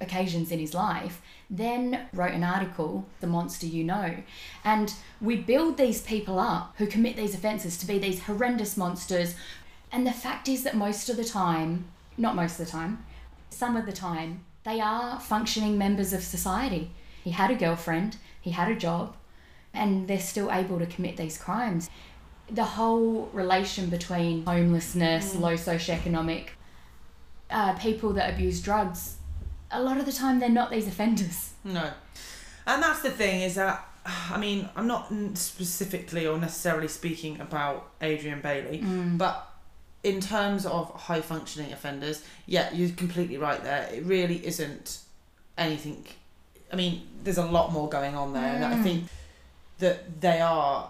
occasions 0.00 0.50
in 0.50 0.58
his 0.58 0.74
life, 0.74 1.20
then 1.48 2.06
wrote 2.12 2.32
an 2.32 2.44
article, 2.44 3.06
The 3.20 3.26
Monster 3.26 3.66
You 3.66 3.84
Know. 3.84 4.16
And 4.64 4.94
we 5.20 5.36
build 5.36 5.76
these 5.76 6.02
people 6.02 6.38
up 6.38 6.74
who 6.78 6.86
commit 6.86 7.16
these 7.16 7.34
offences 7.34 7.76
to 7.78 7.86
be 7.86 7.98
these 7.98 8.22
horrendous 8.22 8.76
monsters. 8.76 9.34
And 9.92 10.06
the 10.06 10.12
fact 10.12 10.48
is 10.48 10.62
that 10.64 10.76
most 10.76 11.08
of 11.08 11.16
the 11.16 11.24
time, 11.24 11.86
not 12.16 12.36
most 12.36 12.58
of 12.58 12.66
the 12.66 12.72
time, 12.72 13.04
some 13.50 13.76
of 13.76 13.86
the 13.86 13.92
time, 13.92 14.44
they 14.64 14.80
are 14.80 15.18
functioning 15.18 15.76
members 15.76 16.12
of 16.12 16.22
society. 16.22 16.90
He 17.24 17.30
had 17.30 17.50
a 17.50 17.54
girlfriend, 17.54 18.16
he 18.40 18.50
had 18.50 18.70
a 18.70 18.76
job, 18.76 19.16
and 19.74 20.08
they're 20.08 20.20
still 20.20 20.50
able 20.50 20.78
to 20.78 20.86
commit 20.86 21.16
these 21.16 21.38
crimes. 21.38 21.88
The 22.50 22.64
whole 22.64 23.30
relation 23.32 23.90
between 23.90 24.44
homelessness, 24.44 25.34
low 25.36 25.54
socioeconomic, 25.54 26.48
uh, 27.50 27.74
people 27.74 28.12
that 28.14 28.32
abuse 28.32 28.60
drugs, 28.60 29.16
a 29.72 29.80
lot 29.82 29.98
of 29.98 30.06
the 30.06 30.12
time 30.12 30.38
they're 30.40 30.48
not 30.48 30.70
these 30.70 30.86
offenders. 30.88 31.52
No. 31.64 31.90
And 32.66 32.82
that's 32.82 33.02
the 33.02 33.10
thing 33.10 33.42
is 33.42 33.54
that, 33.56 33.86
I 34.06 34.38
mean, 34.38 34.68
I'm 34.76 34.86
not 34.86 35.08
specifically 35.34 36.26
or 36.26 36.38
necessarily 36.38 36.88
speaking 36.88 37.40
about 37.40 37.90
Adrian 38.00 38.40
Bayley, 38.40 38.78
but 39.16 39.46
in 40.02 40.20
terms 40.20 40.64
of 40.66 40.90
high 40.94 41.20
functioning 41.20 41.72
offenders, 41.72 42.24
yeah, 42.46 42.72
you're 42.72 42.90
completely 42.90 43.36
right 43.36 43.62
there. 43.62 43.88
It 43.92 44.04
really 44.04 44.44
isn't 44.46 45.00
anything. 45.58 46.04
I 46.72 46.76
mean, 46.76 47.02
there's 47.22 47.38
a 47.38 47.44
lot 47.44 47.72
more 47.72 47.88
going 47.88 48.14
on 48.14 48.32
there, 48.32 48.54
and 48.54 48.64
I 48.64 48.74
Mm. 48.76 48.82
think 48.82 49.04
that 49.80 50.20
they 50.20 50.40
are, 50.40 50.88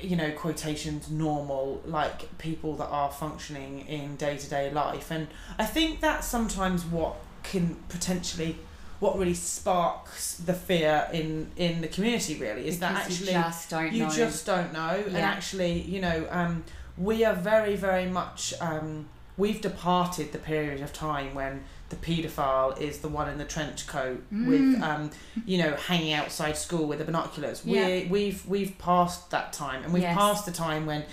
you 0.00 0.16
know, 0.16 0.30
quotations 0.32 1.10
normal, 1.10 1.82
like 1.84 2.38
people 2.38 2.76
that 2.76 2.86
are 2.88 3.10
functioning 3.10 3.80
in 3.86 4.16
day 4.16 4.36
to 4.38 4.48
day 4.48 4.70
life, 4.70 5.10
and 5.10 5.26
I 5.58 5.66
think 5.66 6.00
that's 6.00 6.26
sometimes 6.26 6.84
what 6.84 7.16
can 7.42 7.76
potentially. 7.88 8.56
What 9.00 9.16
really 9.18 9.32
sparks 9.32 10.34
the 10.34 10.52
fear 10.52 11.08
in 11.12 11.50
in 11.56 11.80
the 11.80 11.88
community 11.88 12.36
really 12.38 12.66
is 12.68 12.80
that 12.80 12.96
actually 12.96 13.28
you 13.28 13.32
just 13.32 13.70
don't 13.70 13.92
you 13.94 14.04
know. 14.04 14.10
just 14.10 14.44
don't 14.44 14.72
know 14.74 15.02
and 15.06 15.16
actually 15.16 15.80
you 15.80 16.02
know 16.02 16.26
um, 16.30 16.64
we 16.98 17.24
are 17.24 17.34
very 17.34 17.76
very 17.76 18.04
much 18.04 18.52
um, 18.60 19.06
we've 19.38 19.62
departed 19.62 20.32
the 20.32 20.38
period 20.38 20.82
of 20.82 20.92
time 20.92 21.34
when 21.34 21.64
the 21.88 21.96
paedophile 21.96 22.78
is 22.78 22.98
the 22.98 23.08
one 23.08 23.26
in 23.30 23.38
the 23.38 23.44
trench 23.46 23.86
coat 23.86 24.22
with 24.30 24.60
Mm. 24.60 24.82
um, 24.82 25.10
you 25.46 25.56
know 25.62 25.72
hanging 25.76 26.12
outside 26.12 26.58
school 26.58 26.86
with 26.86 26.98
the 26.98 27.06
binoculars 27.06 27.62
Yeah. 27.64 27.86
we 27.86 28.06
we've 28.10 28.46
we've 28.46 28.76
passed 28.78 29.30
that 29.30 29.54
time 29.54 29.82
and 29.82 29.94
we've 29.94 30.02
Yes. 30.02 30.14
passed 30.16 30.44
the 30.44 30.52
time 30.52 30.84
when 30.84 31.04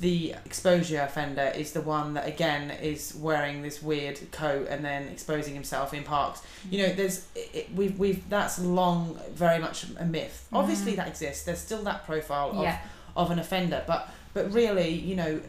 the 0.00 0.34
exposure 0.44 1.00
offender 1.00 1.50
is 1.56 1.72
the 1.72 1.80
one 1.80 2.14
that 2.14 2.26
again 2.28 2.70
is 2.70 3.14
wearing 3.14 3.62
this 3.62 3.82
weird 3.82 4.18
coat 4.30 4.66
and 4.68 4.84
then 4.84 5.08
exposing 5.08 5.54
himself 5.54 5.94
in 5.94 6.02
parks 6.04 6.42
you 6.70 6.82
know 6.82 6.92
there's 6.92 7.26
it, 7.34 7.68
we've 7.74 7.98
we've 7.98 8.28
that's 8.28 8.58
long 8.58 9.18
very 9.32 9.58
much 9.58 9.86
a 9.98 10.04
myth 10.04 10.46
obviously 10.52 10.92
Mhm. 10.92 10.96
that 10.96 11.08
exists 11.08 11.44
there's 11.44 11.60
still 11.60 11.82
that 11.84 12.04
profile 12.04 12.50
of 12.50 12.62
yeah. 12.62 12.78
of 13.16 13.30
an 13.30 13.38
offender 13.38 13.82
but 13.86 14.10
but 14.34 14.52
really 14.52 14.90
you 14.90 15.16
know 15.16 15.40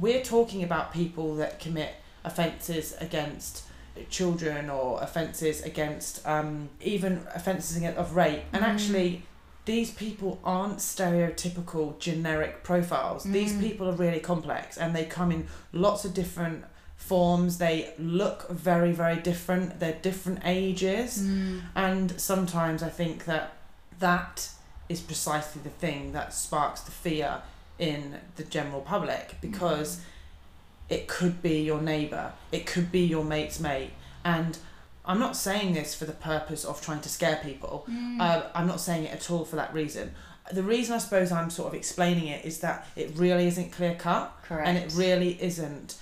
we're 0.00 0.22
talking 0.22 0.62
about 0.62 0.92
people 0.92 1.34
that 1.36 1.58
commit 1.58 1.94
offences 2.24 2.94
against 3.00 3.64
children 4.10 4.70
or 4.70 5.00
offences 5.02 5.62
against 5.62 6.24
um, 6.26 6.68
even 6.80 7.26
offences 7.34 7.80
of 7.96 8.16
rape 8.16 8.42
and 8.52 8.62
Mm. 8.64 8.68
actually 8.68 9.22
these 9.66 9.90
people 9.90 10.38
aren't 10.44 10.78
stereotypical 10.78 11.98
generic 11.98 12.62
profiles 12.62 13.24
these 13.24 13.52
Mm. 13.52 13.60
people 13.60 13.88
are 13.88 13.92
really 14.06 14.20
complex 14.20 14.76
and 14.76 14.94
they 14.94 15.04
come 15.04 15.30
in 15.32 15.46
lots 15.72 16.04
of 16.04 16.12
different 16.14 16.64
forms 16.96 17.58
they 17.58 17.92
look 17.98 18.48
very 18.50 18.92
very 18.92 19.16
different 19.16 19.80
they're 19.80 19.98
different 20.10 20.40
ages 20.44 21.18
Mm. 21.22 21.62
and 21.74 22.20
sometimes 22.20 22.82
I 22.82 22.88
think 22.90 23.24
that 23.24 23.52
that 23.98 24.48
is 24.88 25.00
precisely 25.00 25.60
the 25.62 25.70
thing 25.70 26.12
that 26.12 26.34
sparks 26.34 26.80
the 26.82 26.90
fear 26.90 27.40
in 27.78 28.18
the 28.36 28.44
general 28.44 28.80
public 28.82 29.36
because 29.40 30.00
it 30.90 31.08
could 31.08 31.40
be 31.42 31.62
your 31.62 31.80
neighbour, 31.80 32.32
it 32.52 32.66
could 32.66 32.92
be 32.92 33.00
your 33.00 33.24
mate's 33.24 33.58
mate. 33.58 33.92
And 34.22 34.58
I'm 35.06 35.18
not 35.18 35.36
saying 35.36 35.74
this 35.74 35.94
for 35.94 36.06
the 36.06 36.12
purpose 36.12 36.64
of 36.64 36.80
trying 36.80 37.00
to 37.02 37.08
scare 37.08 37.40
people. 37.42 37.86
Mm. 37.90 38.20
Uh, 38.20 38.44
I'm 38.54 38.66
not 38.66 38.80
saying 38.80 39.04
it 39.04 39.12
at 39.12 39.30
all 39.30 39.44
for 39.44 39.56
that 39.56 39.74
reason. 39.74 40.12
The 40.52 40.62
reason 40.62 40.94
I 40.94 40.98
suppose 40.98 41.32
I'm 41.32 41.50
sort 41.50 41.68
of 41.68 41.74
explaining 41.74 42.28
it 42.28 42.44
is 42.44 42.60
that 42.60 42.86
it 42.96 43.12
really 43.16 43.46
isn't 43.46 43.72
clear 43.72 43.94
cut 43.94 44.36
Correct. 44.44 44.68
and 44.68 44.78
it 44.78 44.92
really 44.94 45.42
isn't 45.42 45.96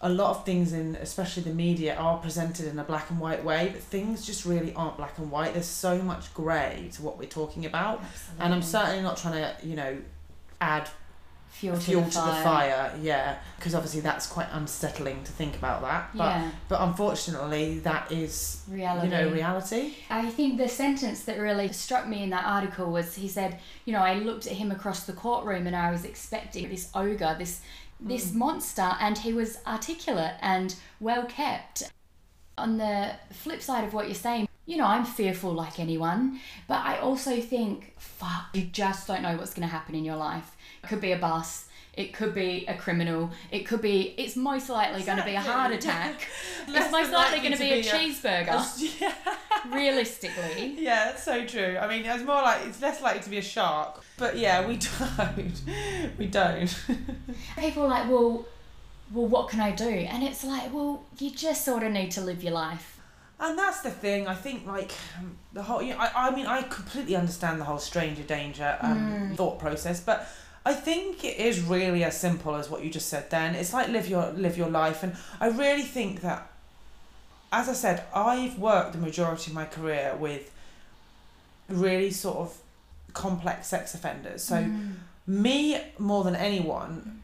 a 0.00 0.08
lot 0.08 0.30
of 0.30 0.44
things 0.44 0.72
in 0.72 0.94
especially 0.96 1.42
the 1.42 1.52
media 1.54 1.96
are 1.96 2.18
presented 2.18 2.66
in 2.66 2.78
a 2.78 2.84
black 2.84 3.10
and 3.10 3.18
white 3.18 3.44
way 3.44 3.70
but 3.72 3.82
things 3.82 4.24
just 4.24 4.44
really 4.44 4.72
aren't 4.74 4.96
black 4.96 5.18
and 5.18 5.28
white 5.28 5.54
there's 5.54 5.66
so 5.66 6.00
much 6.00 6.32
grey 6.34 6.88
to 6.92 7.02
what 7.02 7.18
we're 7.18 7.28
talking 7.28 7.66
about 7.66 8.00
Absolutely. 8.00 8.44
and 8.44 8.54
i'm 8.54 8.62
certainly 8.62 9.02
not 9.02 9.16
trying 9.16 9.34
to 9.34 9.66
you 9.66 9.74
know 9.74 9.98
add 10.60 10.88
fuel 11.58 11.76
to, 11.76 11.80
fuel 11.80 12.02
the, 12.02 12.10
to 12.10 12.16
the 12.16 12.22
fire. 12.22 12.42
fire 12.42 12.98
yeah 13.02 13.38
because 13.56 13.74
obviously 13.74 14.00
that's 14.00 14.26
quite 14.26 14.48
unsettling 14.52 15.22
to 15.24 15.32
think 15.32 15.56
about 15.56 15.80
that 15.82 16.10
but 16.16 16.24
Yeah, 16.24 16.50
but 16.68 16.80
unfortunately 16.80 17.80
that 17.80 18.12
is 18.12 18.62
reality. 18.68 19.06
you 19.06 19.10
know 19.10 19.30
reality 19.30 19.94
I 20.10 20.30
think 20.30 20.58
the 20.58 20.68
sentence 20.68 21.24
that 21.24 21.38
really 21.38 21.72
struck 21.72 22.06
me 22.06 22.22
in 22.22 22.30
that 22.30 22.44
article 22.44 22.90
was 22.90 23.14
he 23.14 23.28
said, 23.28 23.58
you 23.84 23.92
know, 23.92 24.00
I 24.00 24.14
looked 24.14 24.46
at 24.46 24.54
him 24.54 24.70
across 24.70 25.04
the 25.04 25.12
courtroom 25.12 25.66
and 25.66 25.76
I 25.76 25.90
was 25.90 26.04
expecting 26.04 26.68
this 26.68 26.90
ogre, 26.94 27.36
this 27.38 27.60
this 28.00 28.30
hmm. 28.30 28.38
monster, 28.38 28.90
and 29.00 29.18
he 29.18 29.32
was 29.32 29.58
articulate 29.66 30.34
and 30.40 30.74
well 31.00 31.24
kept. 31.26 31.90
On 32.56 32.76
the 32.76 33.12
flip 33.32 33.62
side 33.62 33.84
of 33.84 33.94
what 33.94 34.06
you're 34.06 34.14
saying, 34.14 34.48
you 34.68 34.76
know, 34.76 34.84
I'm 34.84 35.06
fearful 35.06 35.50
like 35.54 35.80
anyone, 35.80 36.40
but 36.66 36.84
I 36.84 36.98
also 36.98 37.40
think, 37.40 37.94
fuck, 37.96 38.48
you 38.52 38.64
just 38.64 39.08
don't 39.08 39.22
know 39.22 39.34
what's 39.34 39.54
going 39.54 39.66
to 39.66 39.72
happen 39.72 39.94
in 39.94 40.04
your 40.04 40.16
life. 40.16 40.54
It 40.84 40.88
could 40.88 41.00
be 41.00 41.12
a 41.12 41.16
bus. 41.16 41.64
It 41.94 42.12
could 42.12 42.34
be 42.34 42.66
a 42.68 42.74
criminal. 42.74 43.30
It 43.50 43.60
could 43.60 43.80
be. 43.80 44.14
It's 44.18 44.36
most 44.36 44.68
likely 44.68 45.02
going 45.04 45.16
to 45.24 45.24
be 45.24 45.32
a 45.34 45.40
heart 45.40 45.72
attack. 45.72 46.28
It's 46.68 46.92
most 46.92 47.10
likely 47.10 47.38
going 47.40 47.54
to 47.54 47.58
be 47.58 47.70
a 47.70 47.82
be 47.82 47.88
a- 47.88 47.92
cheeseburger. 47.92 49.00
yeah 49.00 49.14
Realistically, 49.72 50.74
Yeah, 50.78 51.06
that's 51.06 51.24
so 51.24 51.46
true. 51.46 51.78
I 51.80 51.88
mean, 51.88 52.04
it's 52.04 52.22
more 52.22 52.42
like 52.42 52.66
it's 52.66 52.82
less 52.82 53.00
likely 53.00 53.22
to 53.22 53.30
be 53.30 53.38
a 53.38 53.42
shark. 53.42 54.02
But 54.18 54.36
yeah, 54.36 54.66
we 54.68 54.76
don't. 54.76 55.62
we 56.18 56.26
don't. 56.26 56.84
people 57.56 57.84
are 57.84 57.88
like, 57.88 58.08
well, 58.10 58.44
well, 59.12 59.26
what 59.26 59.48
can 59.48 59.60
I 59.60 59.70
do? 59.72 59.88
And 59.88 60.22
it's 60.22 60.44
like, 60.44 60.72
well, 60.74 61.04
you 61.18 61.30
just 61.30 61.64
sort 61.64 61.82
of 61.82 61.90
need 61.92 62.10
to 62.12 62.20
live 62.20 62.42
your 62.42 62.52
life. 62.52 62.97
And 63.40 63.56
that's 63.58 63.80
the 63.82 63.90
thing. 63.90 64.26
I 64.26 64.34
think 64.34 64.66
like 64.66 64.90
the 65.52 65.62
whole. 65.62 65.80
You 65.82 65.92
know, 65.94 66.00
I, 66.00 66.28
I 66.28 66.30
mean, 66.34 66.46
I 66.46 66.62
completely 66.62 67.14
understand 67.14 67.60
the 67.60 67.64
whole 67.64 67.78
stranger 67.78 68.22
danger 68.24 68.76
um, 68.80 69.32
thought 69.36 69.58
process, 69.60 70.00
but 70.00 70.26
I 70.66 70.74
think 70.74 71.24
it 71.24 71.36
is 71.38 71.60
really 71.62 72.02
as 72.02 72.18
simple 72.20 72.56
as 72.56 72.68
what 72.68 72.82
you 72.82 72.90
just 72.90 73.08
said. 73.08 73.30
Then 73.30 73.54
it's 73.54 73.72
like 73.72 73.88
live 73.88 74.08
your 74.08 74.32
live 74.32 74.58
your 74.58 74.68
life, 74.68 75.04
and 75.04 75.14
I 75.40 75.48
really 75.48 75.82
think 75.84 76.20
that, 76.22 76.50
as 77.52 77.68
I 77.68 77.74
said, 77.74 78.02
I've 78.12 78.58
worked 78.58 78.92
the 78.92 78.98
majority 78.98 79.52
of 79.52 79.54
my 79.54 79.66
career 79.66 80.16
with 80.18 80.50
really 81.68 82.10
sort 82.10 82.38
of 82.38 82.56
complex 83.12 83.68
sex 83.68 83.94
offenders. 83.94 84.42
So 84.42 84.56
Mm. 84.56 84.94
me 85.26 85.80
more 85.98 86.24
than 86.24 86.34
anyone 86.34 87.20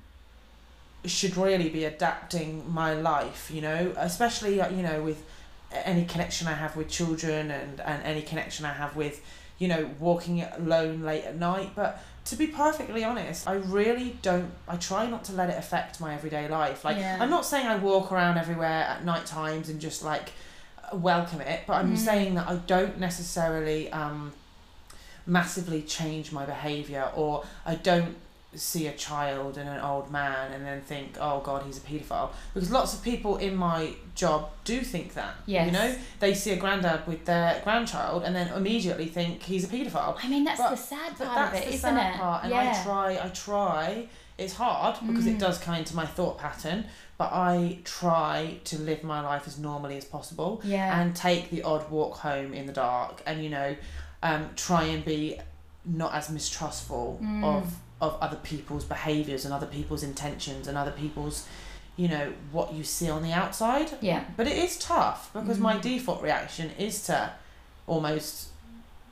should 1.06 1.36
really 1.36 1.68
be 1.68 1.84
adapting 1.84 2.64
my 2.72 2.94
life 2.94 3.50
you 3.52 3.60
know 3.60 3.92
especially 3.98 4.58
uh, 4.60 4.68
you 4.70 4.82
know 4.82 5.02
with 5.02 5.22
any 5.84 6.04
connection 6.04 6.46
i 6.48 6.52
have 6.52 6.76
with 6.76 6.88
children 6.88 7.50
and 7.50 7.80
and 7.80 8.02
any 8.04 8.22
connection 8.22 8.64
i 8.64 8.72
have 8.72 8.94
with 8.96 9.20
you 9.58 9.68
know 9.68 9.90
walking 10.00 10.42
alone 10.42 11.02
late 11.02 11.24
at 11.24 11.36
night 11.38 11.70
but 11.74 12.02
to 12.24 12.36
be 12.36 12.46
perfectly 12.46 13.04
honest 13.04 13.46
i 13.48 13.52
really 13.54 14.16
don't 14.22 14.50
i 14.68 14.76
try 14.76 15.06
not 15.06 15.24
to 15.24 15.32
let 15.32 15.48
it 15.50 15.58
affect 15.58 16.00
my 16.00 16.14
everyday 16.14 16.48
life 16.48 16.84
like 16.84 16.96
Yeah. 16.96 17.18
i'm 17.20 17.30
not 17.30 17.44
saying 17.44 17.66
i 17.66 17.76
walk 17.76 18.10
around 18.12 18.38
everywhere 18.38 18.84
at 18.84 19.04
night 19.04 19.26
times 19.26 19.68
and 19.68 19.80
just 19.80 20.02
like 20.04 20.32
welcome 20.92 21.40
it 21.40 21.60
but 21.66 21.74
i'm 21.74 21.94
Mhm. 21.94 21.98
saying 21.98 22.34
that 22.34 22.48
i 22.48 22.56
don't 22.56 22.98
necessarily 22.98 23.90
um 23.92 24.32
massively 25.26 25.80
change 25.82 26.32
my 26.32 26.44
behavior 26.44 27.10
or 27.14 27.44
I 27.64 27.76
don't 27.76 28.14
see 28.56 28.86
a 28.86 28.92
child 28.92 29.58
and 29.58 29.68
an 29.68 29.80
old 29.80 30.10
man 30.10 30.52
and 30.52 30.64
then 30.64 30.80
think 30.82 31.16
oh 31.20 31.40
god 31.40 31.62
he's 31.66 31.78
a 31.78 31.80
paedophile 31.80 32.30
because 32.52 32.70
lots 32.70 32.94
of 32.94 33.02
people 33.02 33.36
in 33.38 33.54
my 33.56 33.90
job 34.14 34.48
do 34.64 34.80
think 34.80 35.14
that 35.14 35.34
Yes. 35.46 35.66
you 35.66 35.72
know 35.72 35.94
they 36.20 36.34
see 36.34 36.52
a 36.52 36.56
granddad 36.56 37.06
with 37.06 37.24
their 37.24 37.60
grandchild 37.64 38.22
and 38.24 38.34
then 38.34 38.48
immediately 38.54 39.06
think 39.06 39.42
he's 39.42 39.64
a 39.64 39.68
paedophile 39.68 40.16
I 40.22 40.28
mean, 40.28 40.44
that's 40.44 40.60
But- 40.60 40.70
the 40.70 40.76
sad 40.76 41.16
part 41.18 41.18
that's 41.18 41.56
of 41.56 41.62
it, 41.62 41.64
the 41.68 41.74
isn't 41.74 41.80
sad 41.96 42.14
it? 42.14 42.18
part 42.18 42.42
and 42.44 42.50
yeah. 42.52 42.74
I 42.78 42.82
try 42.84 43.08
I 43.24 43.28
try 43.28 44.08
it's 44.36 44.54
hard 44.54 44.96
because 45.06 45.26
it 45.26 45.36
Mm. 45.36 45.40
does 45.40 45.58
come 45.58 45.74
into 45.76 45.94
my 45.94 46.06
thought 46.06 46.38
pattern 46.38 46.86
but 47.16 47.30
I 47.32 47.78
try 47.84 48.58
to 48.64 48.78
live 48.78 49.04
my 49.04 49.20
life 49.20 49.46
as 49.46 49.58
normally 49.58 49.96
as 49.96 50.04
possible 50.04 50.60
yeah. 50.64 51.00
and 51.00 51.14
take 51.14 51.50
the 51.50 51.62
odd 51.62 51.88
walk 51.90 52.18
home 52.18 52.52
in 52.52 52.66
the 52.66 52.72
dark 52.72 53.22
and 53.26 53.42
you 53.44 53.50
know 53.50 53.76
um, 54.24 54.50
try 54.56 54.84
and 54.84 55.04
be 55.04 55.38
not 55.84 56.14
as 56.14 56.30
mistrustful 56.30 57.18
Mm. 57.22 57.44
of 57.44 57.74
of 58.00 58.16
other 58.20 58.36
people's 58.36 58.84
behaviors 58.84 59.44
and 59.44 59.54
other 59.54 59.66
people's 59.66 60.02
intentions 60.02 60.66
and 60.68 60.76
other 60.76 60.90
people's 60.92 61.46
you 61.96 62.08
know 62.08 62.32
what 62.50 62.74
you 62.74 62.82
see 62.82 63.08
on 63.08 63.22
the 63.22 63.32
outside 63.32 63.90
yeah. 64.00 64.24
but 64.36 64.46
it 64.48 64.56
is 64.58 64.76
tough 64.78 65.32
because 65.32 65.58
my 65.60 65.76
Mm. 65.76 65.82
default 65.82 66.20
reaction 66.22 66.70
is 66.78 67.02
to 67.06 67.30
almost 67.86 68.48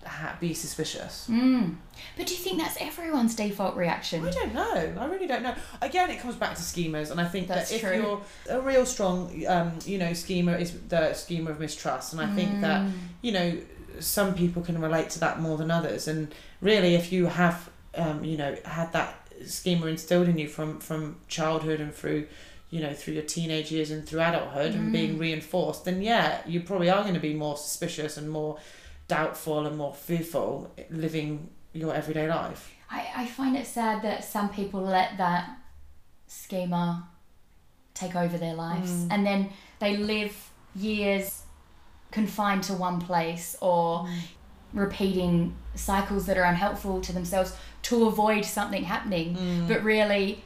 ha- 0.04 0.36
be 0.40 0.52
suspicious 0.52 1.28
Mm. 1.30 1.76
But 2.16 2.26
do 2.26 2.34
you 2.34 2.40
think 2.40 2.58
that's 2.58 2.76
everyone's 2.80 3.36
default 3.36 3.76
reaction? 3.76 4.26
I 4.26 4.30
don't 4.30 4.52
know. 4.54 4.94
I 4.98 5.04
really 5.06 5.28
don't 5.28 5.42
know. 5.44 5.54
Again, 5.80 6.10
it 6.10 6.18
comes 6.20 6.34
back 6.34 6.56
to 6.56 6.60
schemas, 6.62 7.10
and 7.12 7.20
I 7.20 7.26
think 7.28 7.46
That's 7.46 7.70
that 7.70 7.76
if 7.76 7.82
true. 7.82 7.94
you're 7.94 8.20
a 8.50 8.60
real 8.60 8.84
strong, 8.84 9.46
um, 9.46 9.78
you 9.84 9.98
know, 9.98 10.12
schema 10.12 10.52
is 10.52 10.72
the 10.88 11.12
schema 11.14 11.50
of 11.50 11.60
mistrust, 11.60 12.12
and 12.12 12.20
I 12.20 12.26
think 12.34 12.60
that 12.62 12.80
Mm. 12.82 12.92
you 13.20 13.32
know 13.32 13.56
some 14.00 14.34
people 14.34 14.62
can 14.62 14.80
relate 14.80 15.10
to 15.10 15.20
that 15.20 15.38
more 15.40 15.56
than 15.56 15.70
others, 15.70 16.08
and 16.08 16.34
really, 16.60 16.94
if 16.96 17.12
you 17.12 17.26
have, 17.26 17.70
um, 17.94 18.24
you 18.24 18.36
know, 18.36 18.56
had 18.64 18.92
that 18.92 19.28
schema 19.46 19.86
instilled 19.86 20.28
in 20.28 20.38
you 20.38 20.48
from 20.48 20.78
from 20.80 21.16
childhood 21.28 21.80
and 21.80 21.94
through. 21.94 22.26
You 22.70 22.80
know, 22.80 22.94
through 22.94 23.12
your 23.12 23.22
teenage 23.24 23.70
years 23.70 23.90
and 23.90 24.06
through 24.08 24.22
adulthood, 24.22 24.74
and 24.74 24.90
being 24.92 25.16
Mm. 25.16 25.20
reinforced, 25.20 25.84
then 25.84 26.00
yeah, 26.00 26.40
you 26.46 26.60
probably 26.62 26.88
are 26.88 27.02
going 27.02 27.12
to 27.12 27.20
be 27.20 27.34
more 27.34 27.58
suspicious 27.58 28.16
and 28.16 28.30
more 28.30 28.58
doubtful 29.08 29.66
and 29.66 29.76
more 29.76 29.92
fearful 29.92 30.72
living 30.88 31.50
your 31.74 31.94
everyday 31.94 32.26
life. 32.26 32.70
I, 32.90 33.10
I 33.14 33.26
find 33.26 33.58
it 33.58 33.66
sad 33.66 34.00
that 34.04 34.24
some 34.24 34.48
people 34.48 34.80
let 34.80 35.18
that 35.18 35.50
schema 36.26 37.08
take 37.92 38.16
over 38.16 38.38
their 38.38 38.54
lives 38.54 39.06
and 39.10 39.26
then 39.26 39.50
they 39.78 39.98
live 39.98 40.34
years 40.74 41.42
confined 42.10 42.62
to 42.64 42.72
one 42.72 43.00
place 43.02 43.54
or 43.60 44.08
repeating 44.72 45.54
cycles 45.74 46.26
that 46.26 46.36
are 46.36 46.44
unhelpful 46.44 47.00
to 47.00 47.12
themselves 47.12 47.56
to 47.82 48.06
avoid 48.06 48.44
something 48.44 48.84
happening. 48.84 49.36
Mm. 49.36 49.68
But 49.68 49.82
really 49.82 50.42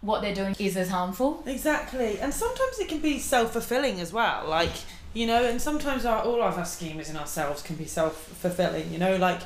what 0.00 0.22
they're 0.22 0.34
doing 0.34 0.54
is 0.58 0.76
as 0.76 0.88
harmful. 0.88 1.42
Exactly, 1.46 2.18
and 2.20 2.32
sometimes 2.32 2.78
it 2.78 2.88
can 2.88 2.98
be 2.98 3.18
self 3.18 3.52
fulfilling 3.52 4.00
as 4.00 4.12
well. 4.12 4.46
Like 4.48 4.72
you 5.14 5.26
know, 5.26 5.44
and 5.44 5.60
sometimes 5.60 6.04
our, 6.04 6.22
all 6.22 6.42
of 6.42 6.58
our 6.58 6.64
schemas 6.64 7.10
in 7.10 7.16
ourselves 7.16 7.62
can 7.62 7.76
be 7.76 7.86
self 7.86 8.16
fulfilling. 8.16 8.92
You 8.92 8.98
know, 8.98 9.16
like 9.16 9.40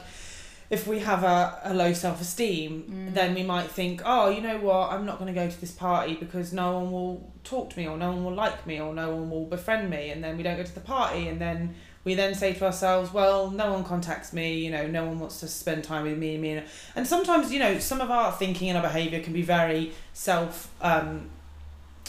if 0.70 0.86
we 0.86 1.00
have 1.00 1.22
a, 1.22 1.60
a 1.64 1.74
low 1.74 1.92
self 1.92 2.20
esteem, 2.20 2.82
mm. 2.82 3.14
then 3.14 3.34
we 3.34 3.42
might 3.42 3.70
think, 3.70 4.02
oh, 4.04 4.28
you 4.28 4.40
know 4.40 4.58
what, 4.58 4.90
I'm 4.90 5.04
not 5.04 5.18
going 5.18 5.32
to 5.32 5.38
go 5.38 5.48
to 5.48 5.60
this 5.60 5.70
party 5.70 6.14
because 6.14 6.52
no 6.52 6.78
one 6.78 6.90
will 6.90 7.32
talk 7.44 7.70
to 7.70 7.78
me, 7.78 7.86
or 7.86 7.96
no 7.96 8.10
one 8.10 8.24
will 8.24 8.34
like 8.34 8.66
me, 8.66 8.80
or 8.80 8.94
no 8.94 9.14
one 9.14 9.30
will 9.30 9.44
befriend 9.44 9.90
me, 9.90 10.10
and 10.10 10.24
then 10.24 10.36
we 10.36 10.42
don't 10.42 10.56
go 10.56 10.64
to 10.64 10.74
the 10.74 10.80
party, 10.80 11.28
and 11.28 11.40
then 11.40 11.74
we 12.04 12.14
then 12.14 12.34
say 12.34 12.52
to 12.52 12.64
ourselves, 12.64 13.12
well, 13.12 13.50
no 13.50 13.72
one 13.72 13.84
contacts 13.84 14.32
me, 14.32 14.58
you 14.58 14.70
know, 14.70 14.86
no 14.86 15.04
one 15.04 15.20
wants 15.20 15.40
to 15.40 15.48
spend 15.48 15.84
time 15.84 16.04
with 16.04 16.18
me, 16.18 16.36
me, 16.36 16.62
and 16.96 17.06
sometimes, 17.06 17.52
you 17.52 17.58
know, 17.60 17.78
some 17.78 18.00
of 18.00 18.10
our 18.10 18.32
thinking 18.32 18.68
and 18.68 18.76
our 18.76 18.82
behaviour 18.82 19.20
can 19.20 19.32
be 19.32 19.42
very 19.42 19.92
self 20.12 20.68
um, 20.80 21.30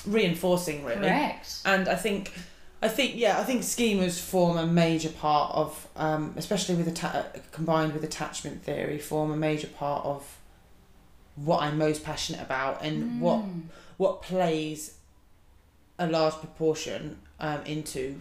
reinforcing, 0.07 0.83
really. 0.83 1.01
correct 1.01 1.61
And 1.65 1.87
I 1.87 1.95
think, 1.95 2.31
I 2.81 2.87
think, 2.87 3.15
yeah, 3.15 3.39
I 3.39 3.43
think 3.43 3.61
schemas 3.61 4.19
form 4.19 4.57
a 4.57 4.65
major 4.65 5.09
part 5.09 5.53
of, 5.55 5.87
um, 5.95 6.33
especially 6.37 6.75
with 6.75 6.87
atta- 6.87 7.41
combined 7.51 7.93
with 7.93 8.03
attachment 8.03 8.63
theory, 8.63 8.97
form 8.99 9.31
a 9.31 9.37
major 9.37 9.67
part 9.67 10.05
of 10.05 10.37
what 11.35 11.61
I'm 11.61 11.77
most 11.77 12.03
passionate 12.03 12.41
about 12.41 12.83
and 12.83 13.21
what 13.21 13.39
Mm. 13.39 13.63
what 13.97 14.21
plays 14.21 14.95
a 15.97 16.07
large 16.07 16.33
proportion 16.33 17.19
um, 17.39 17.61
into 17.65 18.19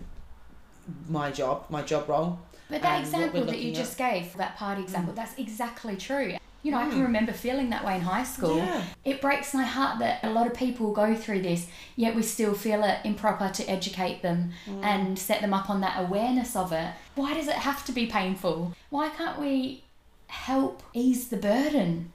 my 1.08 1.30
job, 1.30 1.64
my 1.70 1.82
job 1.82 2.08
role. 2.08 2.38
But 2.68 2.82
that 2.82 3.00
example 3.00 3.44
that 3.44 3.58
you 3.58 3.68
looking 3.68 3.74
just 3.74 3.98
gave, 3.98 4.34
that 4.36 4.56
party 4.56 4.82
example, 4.82 5.12
that's 5.14 5.36
exactly 5.38 5.96
true. 5.96 6.36
You 6.62 6.70
know, 6.70 6.78
I 6.78 6.88
can 6.88 7.00
Mm. 7.00 7.02
remember 7.02 7.32
feeling 7.32 7.70
that 7.70 7.84
way 7.84 7.96
in 7.96 8.02
high 8.02 8.22
school. 8.22 8.56
Yeah. 8.58 8.82
It 9.04 9.20
breaks 9.20 9.52
my 9.52 9.64
heart 9.64 9.98
that 9.98 10.20
a 10.22 10.30
lot 10.30 10.46
of 10.46 10.54
people 10.54 10.92
go 10.92 11.14
through 11.14 11.42
this, 11.42 11.66
yet 11.96 12.14
we 12.14 12.22
still 12.22 12.54
feel 12.54 12.84
it 12.84 12.98
improper 13.04 13.48
to 13.48 13.68
educate 13.68 14.22
them 14.22 14.52
Mm. 14.66 14.84
and 14.84 15.18
set 15.18 15.40
them 15.40 15.52
up 15.52 15.68
on 15.68 15.80
that 15.80 15.98
awareness 16.00 16.54
of 16.54 16.72
it. 16.72 16.92
Why 17.16 17.34
does 17.34 17.48
it 17.48 17.56
have 17.56 17.84
to 17.86 17.92
be 17.92 18.06
painful? 18.06 18.72
Why 18.90 19.08
can't 19.08 19.38
we 19.40 19.82
help 20.28 20.82
ease 20.94 21.28
the 21.28 21.36
burden? 21.36 22.12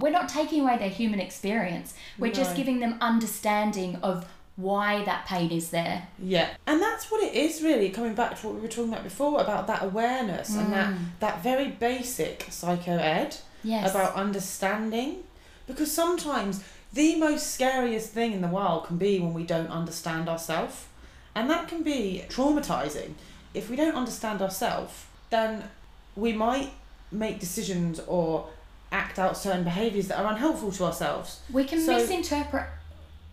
We're 0.00 0.10
not 0.10 0.28
taking 0.30 0.62
away 0.62 0.78
their 0.78 0.88
human 0.88 1.20
experience, 1.20 1.92
we're 2.18 2.32
just 2.32 2.52
Mm. 2.52 2.56
Giving 2.56 2.80
them 2.80 2.96
understanding 3.02 3.96
of 4.02 4.24
why 4.60 5.04
that 5.04 5.26
pain 5.26 5.50
is 5.50 5.70
there. 5.70 6.08
Yeah, 6.18 6.48
and 6.66 6.80
that's 6.80 7.10
what 7.10 7.22
it 7.22 7.34
is 7.34 7.62
really. 7.62 7.90
Coming 7.90 8.14
back 8.14 8.38
to 8.40 8.46
what 8.46 8.56
we 8.56 8.60
were 8.62 8.68
talking 8.68 8.92
about 8.92 9.04
before 9.04 9.40
about 9.40 9.66
that 9.66 9.82
awareness 9.82 10.54
and 10.56 10.72
that 10.72 10.92
mm. 10.92 10.98
that 11.20 11.42
very 11.42 11.68
basic 11.68 12.46
psycho 12.50 12.96
ed 12.96 13.36
Yes. 13.62 13.90
about 13.90 14.14
understanding, 14.14 15.18
because 15.66 15.92
sometimes 15.92 16.62
the 16.92 17.16
most 17.16 17.52
scariest 17.54 18.10
thing 18.12 18.32
in 18.32 18.40
the 18.40 18.48
world 18.48 18.86
can 18.86 18.96
be 18.96 19.18
when 19.20 19.34
we 19.34 19.44
don't 19.44 19.68
understand 19.68 20.28
ourselves, 20.28 20.86
and 21.34 21.48
that 21.50 21.68
can 21.68 21.82
be 21.82 22.24
traumatizing. 22.28 23.12
If 23.52 23.68
we 23.68 23.76
don't 23.76 23.94
understand 23.94 24.40
ourselves, 24.42 25.04
then 25.30 25.64
we 26.16 26.32
might 26.32 26.70
make 27.12 27.38
decisions 27.40 28.00
or 28.06 28.48
act 28.92 29.18
out 29.18 29.36
certain 29.36 29.62
behaviors 29.64 30.08
that 30.08 30.18
are 30.18 30.32
unhelpful 30.32 30.72
to 30.72 30.84
ourselves. 30.84 31.40
we 31.52 31.64
can 31.64 31.80
So- 31.80 31.92
misinterpret 31.96 32.66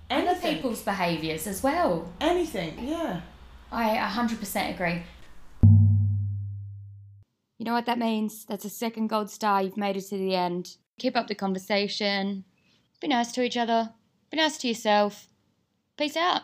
other 0.10 0.36
people's 0.36 0.82
behaviours 0.82 1.48
as 1.48 1.62
well. 1.63 2.12
Anything, 2.22 2.88
yeah. 2.88 3.22
I 3.72 3.98
100% 3.98 4.74
agree. 4.74 5.04
You 7.58 7.65
know 7.65 7.74
what 7.74 7.86
that 7.88 8.00
means? 8.00 8.46
That's 8.46 8.65
a 8.65 8.70
second 8.70 9.08
gold 9.08 9.30
star. 9.30 9.62
You've 9.62 9.78
made 9.78 9.98
it 9.98 10.06
to 10.10 10.17
the 10.17 10.36
end. 10.36 10.78
Keep 11.00 11.17
up 11.17 11.28
the 11.28 11.36
conversation. 11.36 12.46
Be 13.02 13.08
nice 13.08 13.32
to 13.34 13.43
each 13.43 13.58
other. 13.58 13.93
Be 14.32 14.38
nice 14.38 14.58
to 14.60 14.67
yourself. 14.67 15.28
Peace 15.98 16.15
out. 16.15 16.43